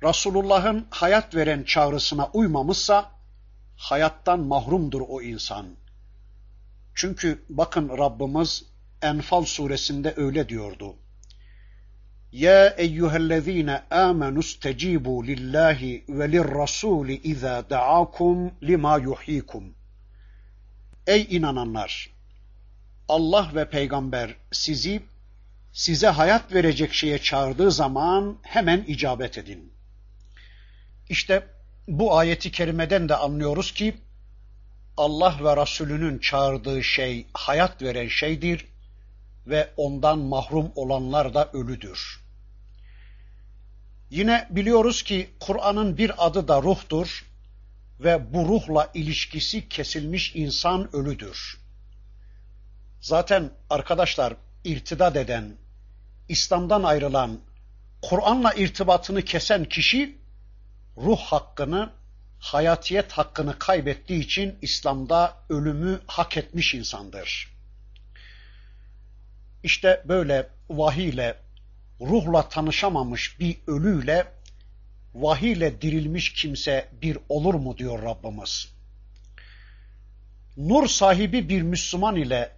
[0.03, 3.11] Resulullah'ın hayat veren çağrısına uymamışsa
[3.77, 5.67] hayattan mahrumdur o insan.
[6.95, 8.65] Çünkü bakın Rabbimiz
[9.03, 10.97] Enfal suresinde öyle diyordu.
[12.33, 19.75] Ya eyyühellezine amenu stecibu lillahi ve lirrasuli izâ da'akum lima yuhyikum.
[21.07, 22.11] Ey inananlar!
[23.09, 25.03] Allah ve peygamber sizi
[25.77, 29.73] size hayat verecek şeye çağırdığı zaman hemen icabet edin.
[31.09, 31.47] İşte
[31.89, 33.97] bu ayeti kerimeden de anlıyoruz ki
[34.97, 38.67] Allah ve Resulünün çağırdığı şey hayat veren şeydir
[39.47, 42.21] ve ondan mahrum olanlar da ölüdür.
[44.11, 47.27] Yine biliyoruz ki Kur'an'ın bir adı da ruhtur
[48.01, 51.61] ve bu ruhla ilişkisi kesilmiş insan ölüdür.
[53.01, 55.66] Zaten arkadaşlar irtidat eden,
[56.29, 57.39] İslam'dan ayrılan,
[58.03, 60.19] Kur'an'la irtibatını kesen kişi
[60.97, 61.91] ruh hakkını,
[62.39, 67.53] hayatiyet hakkını kaybettiği için İslam'da ölümü hak etmiş insandır.
[69.63, 71.37] İşte böyle vahiy ile
[72.01, 74.27] ruhla tanışamamış bir ölüyle
[75.15, 78.69] vahiyle dirilmiş kimse bir olur mu diyor Rabbimiz.
[80.57, 82.53] Nur sahibi bir Müslüman ile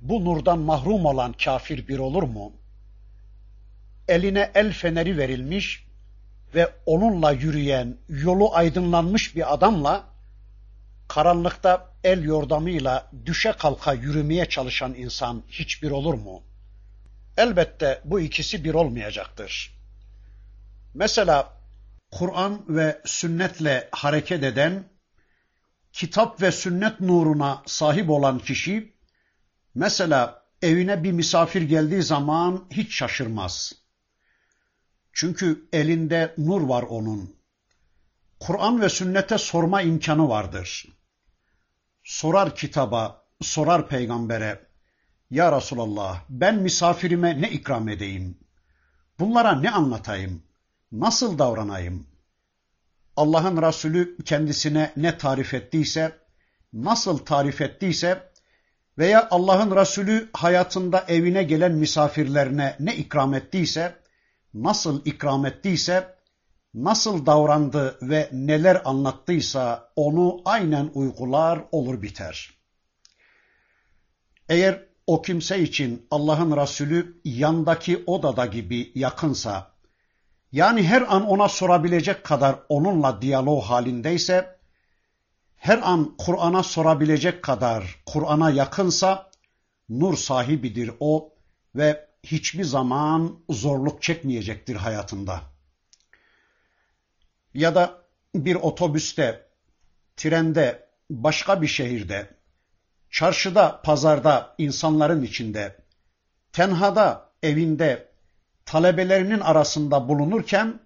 [0.00, 2.52] bu nurdan mahrum olan kafir bir olur mu?
[4.12, 5.86] Eline el feneri verilmiş
[6.54, 10.04] ve onunla yürüyen, yolu aydınlanmış bir adamla
[11.08, 16.42] karanlıkta el yordamıyla düşe kalka yürümeye çalışan insan hiçbir olur mu?
[17.36, 19.78] Elbette bu ikisi bir olmayacaktır.
[20.94, 21.52] Mesela
[22.10, 24.84] Kur'an ve sünnetle hareket eden,
[25.92, 28.94] kitap ve sünnet nuruna sahip olan kişi,
[29.74, 33.81] mesela evine bir misafir geldiği zaman hiç şaşırmaz.
[35.12, 37.36] Çünkü elinde nur var onun.
[38.40, 40.86] Kur'an ve sünnete sorma imkanı vardır.
[42.04, 44.66] Sorar kitaba, sorar peygambere,
[45.30, 48.38] Ya Resulallah ben misafirime ne ikram edeyim?
[49.18, 50.42] Bunlara ne anlatayım?
[50.92, 52.06] Nasıl davranayım?
[53.16, 56.12] Allah'ın Resulü kendisine ne tarif ettiyse,
[56.72, 58.32] nasıl tarif ettiyse
[58.98, 64.01] veya Allah'ın Resulü hayatında evine gelen misafirlerine ne ikram ettiyse,
[64.54, 66.16] nasıl ikram ettiyse,
[66.74, 72.50] nasıl davrandı ve neler anlattıysa onu aynen uygular olur biter.
[74.48, 79.72] Eğer o kimse için Allah'ın Resulü yandaki odada gibi yakınsa,
[80.52, 84.58] yani her an ona sorabilecek kadar onunla diyalog halindeyse,
[85.56, 89.30] her an Kur'an'a sorabilecek kadar Kur'an'a yakınsa,
[89.88, 91.34] nur sahibidir o
[91.74, 95.40] ve hiçbir zaman zorluk çekmeyecektir hayatında.
[97.54, 98.02] Ya da
[98.34, 99.46] bir otobüste,
[100.16, 102.30] trende, başka bir şehirde,
[103.10, 105.76] çarşıda, pazarda, insanların içinde,
[106.52, 108.12] tenhada, evinde,
[108.64, 110.80] talebelerinin arasında bulunurken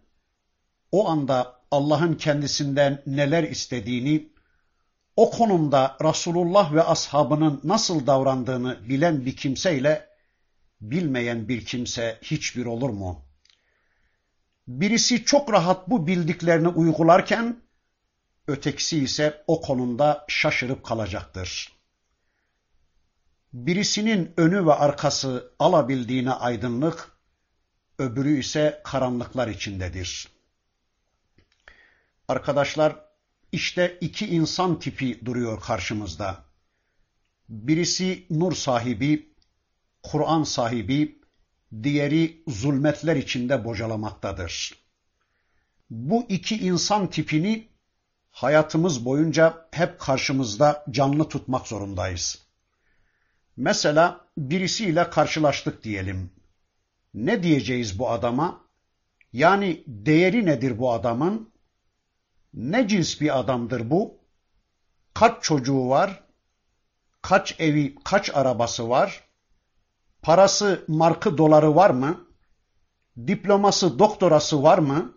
[0.92, 4.28] o anda Allah'ın kendisinden neler istediğini,
[5.16, 10.15] o konumda Resulullah ve ashabının nasıl davrandığını bilen bir kimseyle
[10.80, 13.24] bilmeyen bir kimse hiçbir olur mu?
[14.68, 17.62] Birisi çok rahat bu bildiklerini uygularken
[18.48, 21.72] ötekisi ise o konumda şaşırıp kalacaktır.
[23.52, 27.18] Birisinin önü ve arkası alabildiğine aydınlık,
[27.98, 30.28] öbürü ise karanlıklar içindedir.
[32.28, 32.96] Arkadaşlar,
[33.52, 36.44] işte iki insan tipi duruyor karşımızda.
[37.48, 39.35] Birisi nur sahibi,
[40.10, 41.18] Kur'an sahibi,
[41.82, 44.74] diğeri zulmetler içinde bocalamaktadır.
[45.90, 47.68] Bu iki insan tipini
[48.30, 52.46] hayatımız boyunca hep karşımızda canlı tutmak zorundayız.
[53.56, 56.30] Mesela birisiyle karşılaştık diyelim.
[57.14, 58.60] Ne diyeceğiz bu adama?
[59.32, 61.52] Yani değeri nedir bu adamın?
[62.54, 64.18] Ne cins bir adamdır bu?
[65.14, 66.24] Kaç çocuğu var?
[67.22, 69.25] Kaç evi, kaç arabası var?
[70.26, 72.26] Parası, markı, doları var mı?
[73.26, 75.14] Diploması, doktorası var mı?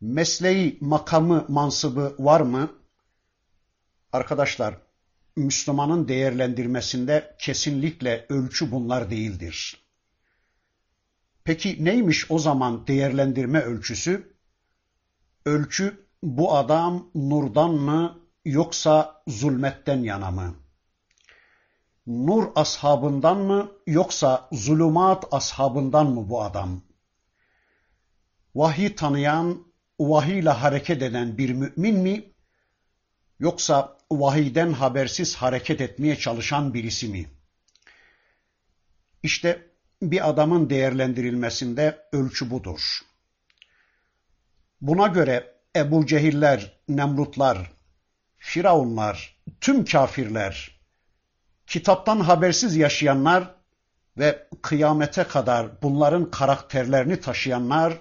[0.00, 2.70] Mesleği, makamı, mansıbı var mı?
[4.12, 4.76] Arkadaşlar,
[5.36, 9.86] Müslümanın değerlendirmesinde kesinlikle ölçü bunlar değildir.
[11.44, 14.36] Peki neymiş o zaman değerlendirme ölçüsü?
[15.44, 20.65] Ölçü bu adam nurdan mı yoksa zulmetten yana mı?
[22.06, 26.82] Nur ashabından mı yoksa zulümat ashabından mı bu adam?
[28.54, 29.66] Vahiy tanıyan,
[30.00, 32.32] vahiyle hareket eden bir mümin mi
[33.40, 37.30] yoksa vahiyden habersiz hareket etmeye çalışan birisi mi?
[39.22, 39.66] İşte
[40.02, 43.00] bir adamın değerlendirilmesinde ölçü budur.
[44.80, 47.72] Buna göre Ebu Cehiller, Nemrutlar,
[48.36, 50.75] Firavunlar, tüm kafirler,
[51.66, 53.54] kitaptan habersiz yaşayanlar
[54.18, 57.98] ve kıyamete kadar bunların karakterlerini taşıyanlar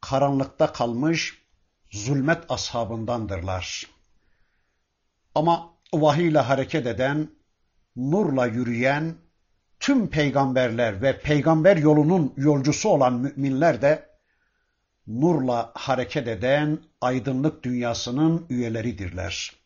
[0.00, 1.42] karanlıkta kalmış
[1.90, 3.86] zulmet ashabındandırlar.
[5.34, 7.30] Ama vahiyle hareket eden,
[7.96, 9.14] nurla yürüyen
[9.80, 14.08] tüm peygamberler ve peygamber yolunun yolcusu olan müminler de
[15.06, 19.65] nurla hareket eden aydınlık dünyasının üyeleridirler.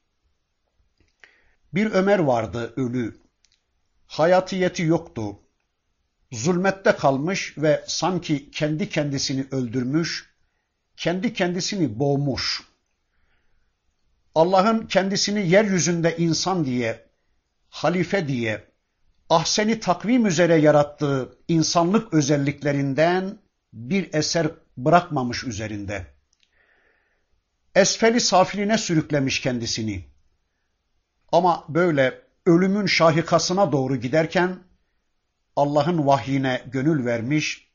[1.74, 3.20] Bir Ömer vardı ölü.
[4.06, 5.38] Hayatiyeti yoktu.
[6.32, 10.30] Zulmette kalmış ve sanki kendi kendisini öldürmüş,
[10.96, 12.62] kendi kendisini boğmuş.
[14.34, 17.06] Allah'ın kendisini yeryüzünde insan diye,
[17.68, 18.64] halife diye,
[19.30, 23.38] ahseni takvim üzere yarattığı insanlık özelliklerinden
[23.72, 26.06] bir eser bırakmamış üzerinde.
[27.74, 30.09] Esfeli safiline sürüklemiş kendisini.
[31.32, 34.58] Ama böyle ölümün şahikasına doğru giderken
[35.56, 37.70] Allah'ın vahyine gönül vermiş,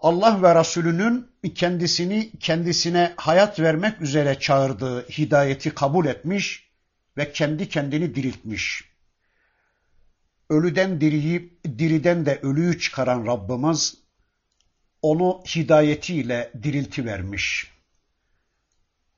[0.00, 6.70] Allah ve Resulünün kendisini kendisine hayat vermek üzere çağırdığı hidayeti kabul etmiş
[7.16, 8.84] ve kendi kendini diriltmiş.
[10.50, 13.94] Ölüden diriyi, diriden de ölüyü çıkaran Rabbimiz
[15.02, 17.73] onu hidayetiyle dirilti vermiş.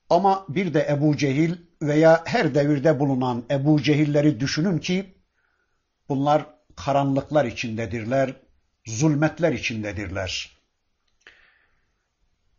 [0.09, 5.15] Ama bir de Ebu Cehil veya her devirde bulunan Ebu Cehilleri düşünün ki
[6.09, 6.45] bunlar
[6.75, 8.35] karanlıklar içindedirler,
[8.85, 10.57] zulmetler içindedirler.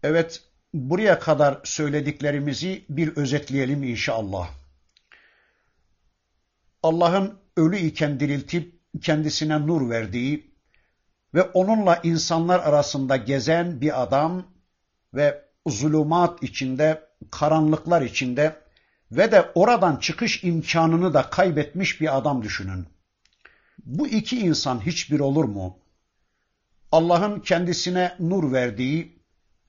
[0.02, 0.42] Evet,
[0.74, 4.50] buraya kadar söylediklerimizi bir özetleyelim inşallah.
[6.82, 10.54] Allah'ın ölü iken diriltip kendisine nur verdiği
[11.34, 14.46] ve onunla insanlar arasında gezen bir adam
[15.14, 18.56] ve zulümat içinde, karanlıklar içinde
[19.12, 22.86] ve de oradan çıkış imkanını da kaybetmiş bir adam düşünün.
[23.84, 25.78] Bu iki insan hiçbir olur mu?
[26.92, 29.22] Allah'ın kendisine nur verdiği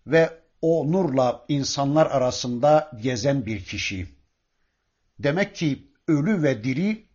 [0.08, 4.08] ve o nurla insanlar arasında gezen bir kişi.
[5.20, 7.06] Demek ki ölü ve diri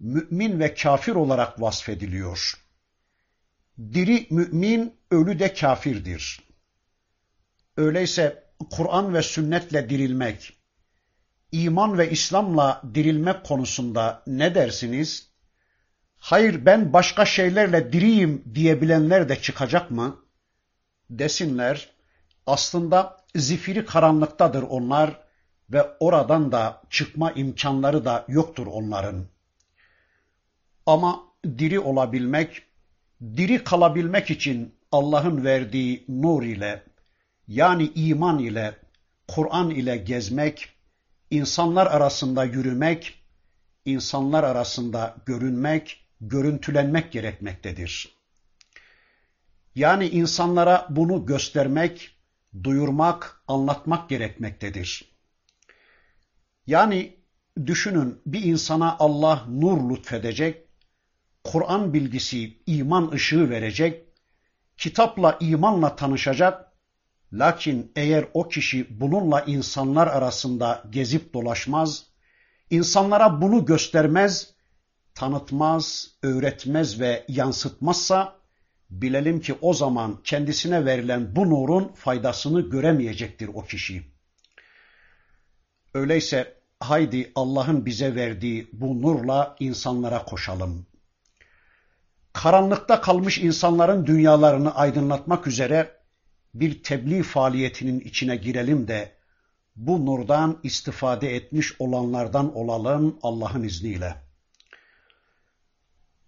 [0.00, 2.54] mümin ve kafir olarak vasfediliyor.
[3.78, 6.40] Diri mümin, ölü de kafirdir.
[7.76, 10.58] Öyleyse Kur'an ve sünnetle dirilmek,
[11.52, 15.28] iman ve İslam'la dirilmek konusunda ne dersiniz?
[16.18, 20.16] Hayır ben başka şeylerle diriyim diyebilenler de çıkacak mı?
[21.10, 21.88] Desinler,
[22.46, 25.20] aslında zifiri karanlıktadır onlar
[25.70, 29.26] ve oradan da çıkma imkanları da yoktur onların.
[30.86, 32.62] Ama diri olabilmek,
[33.22, 36.82] diri kalabilmek için Allah'ın verdiği nur ile,
[37.48, 38.76] yani iman ile,
[39.28, 40.68] Kur'an ile gezmek,
[41.30, 43.22] insanlar arasında yürümek,
[43.84, 48.18] insanlar arasında görünmek, görüntülenmek gerekmektedir.
[49.74, 52.10] Yani insanlara bunu göstermek,
[52.64, 55.04] duyurmak, anlatmak gerekmektedir.
[56.66, 57.16] Yani
[57.66, 60.64] düşünün bir insana Allah nur lütfedecek,
[61.44, 64.04] Kur'an bilgisi, iman ışığı verecek,
[64.76, 66.67] kitapla, imanla tanışacak.
[67.32, 72.06] Lakin eğer o kişi bununla insanlar arasında gezip dolaşmaz,
[72.70, 74.54] insanlara bunu göstermez,
[75.14, 78.38] tanıtmaz, öğretmez ve yansıtmazsa,
[78.90, 84.02] bilelim ki o zaman kendisine verilen bu nurun faydasını göremeyecektir o kişi.
[85.94, 90.86] Öyleyse haydi Allah'ın bize verdiği bu nurla insanlara koşalım
[92.42, 95.97] karanlıkta kalmış insanların dünyalarını aydınlatmak üzere
[96.60, 99.18] bir tebliğ faaliyetinin içine girelim de
[99.76, 104.14] bu nurdan istifade etmiş olanlardan olalım Allah'ın izniyle.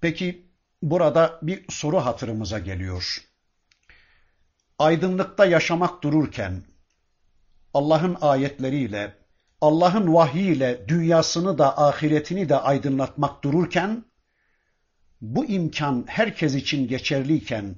[0.00, 0.50] Peki
[0.82, 3.24] burada bir soru hatırımıza geliyor.
[4.78, 6.62] Aydınlıkta yaşamak dururken
[7.74, 9.16] Allah'ın ayetleriyle,
[9.60, 14.04] Allah'ın vahyiyle dünyasını da ahiretini de aydınlatmak dururken
[15.20, 17.76] bu imkan herkes için geçerliyken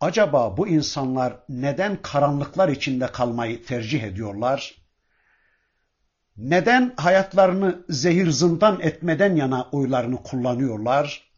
[0.00, 4.74] acaba bu insanlar neden karanlıklar içinde kalmayı tercih ediyorlar?
[6.36, 11.30] Neden hayatlarını zehir zindan etmeden yana oylarını kullanıyorlar?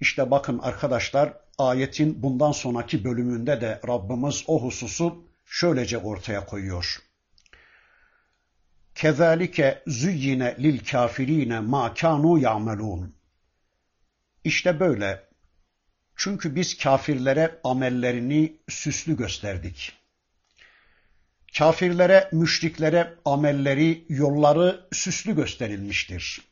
[0.00, 6.98] İşte bakın arkadaşlar ayetin bundan sonraki bölümünde de Rabbimiz o hususu şöylece ortaya koyuyor.
[8.94, 13.16] Kezalike züyyine lil kafirine ma kanu ya'melun.
[14.44, 15.26] İşte böyle.
[16.16, 19.92] Çünkü biz kafirlere amellerini süslü gösterdik.
[21.58, 26.42] Kafirlere, müşriklere amelleri, yolları süslü gösterilmiştir.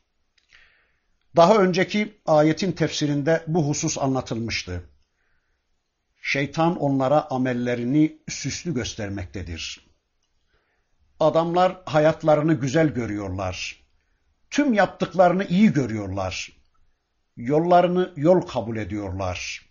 [1.35, 4.83] Daha önceki ayetin tefsirinde bu husus anlatılmıştı.
[6.21, 9.87] Şeytan onlara amellerini süslü göstermektedir.
[11.19, 13.85] Adamlar hayatlarını güzel görüyorlar.
[14.49, 16.64] Tüm yaptıklarını iyi görüyorlar
[17.37, 19.65] yollarını yol kabul ediyorlar.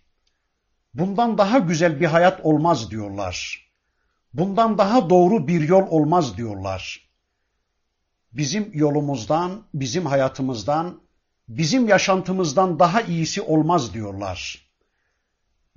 [0.93, 3.65] Bundan daha güzel bir hayat olmaz diyorlar.
[4.33, 7.09] Bundan daha doğru bir yol olmaz diyorlar.
[8.31, 11.01] Bizim yolumuzdan, bizim hayatımızdan,
[11.47, 14.69] bizim yaşantımızdan daha iyisi olmaz diyorlar.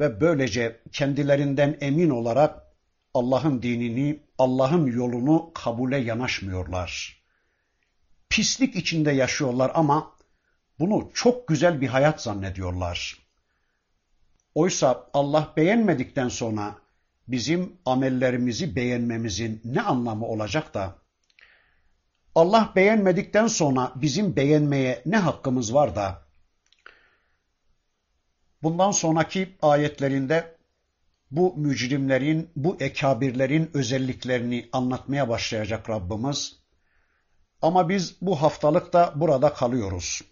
[0.01, 2.63] Ve böylece kendilerinden emin olarak
[3.15, 7.23] Allah'ın dinini, Allah'ın yolunu kabule yanaşmıyorlar.
[8.29, 10.18] Pislik içinde yaşıyorlar ama
[10.79, 13.19] bunu çok güzel bir hayat zannediyorlar.
[14.55, 16.75] Oysa Allah beğenmedikten sonra
[17.29, 20.99] bizim amellerimizi beğenmemizin ne anlamı olacak da
[22.35, 26.23] Allah beğenmedikten sonra bizim beğenmeye ne hakkımız var da
[28.63, 30.59] bundan sonraki ayetlerinde
[31.31, 36.57] bu mücrimlerin, bu ekabirlerin özelliklerini anlatmaya başlayacak Rabbimiz.
[37.63, 40.23] Ama biz bu haftalık da burada kalıyoruz.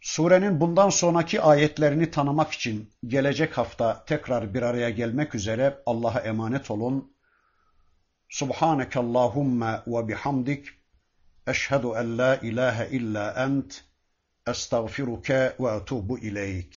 [0.00, 6.70] Surenin bundan sonraki ayetlerini tanımak için gelecek hafta tekrar bir araya gelmek üzere Allah'a emanet
[6.70, 7.12] olun.
[8.28, 10.68] Subhaneke Allahumma ve bihamdik.
[11.46, 13.84] Eşhedü en la ilahe illa ent.
[14.46, 16.74] Estağfiruke ve etubu ileyk.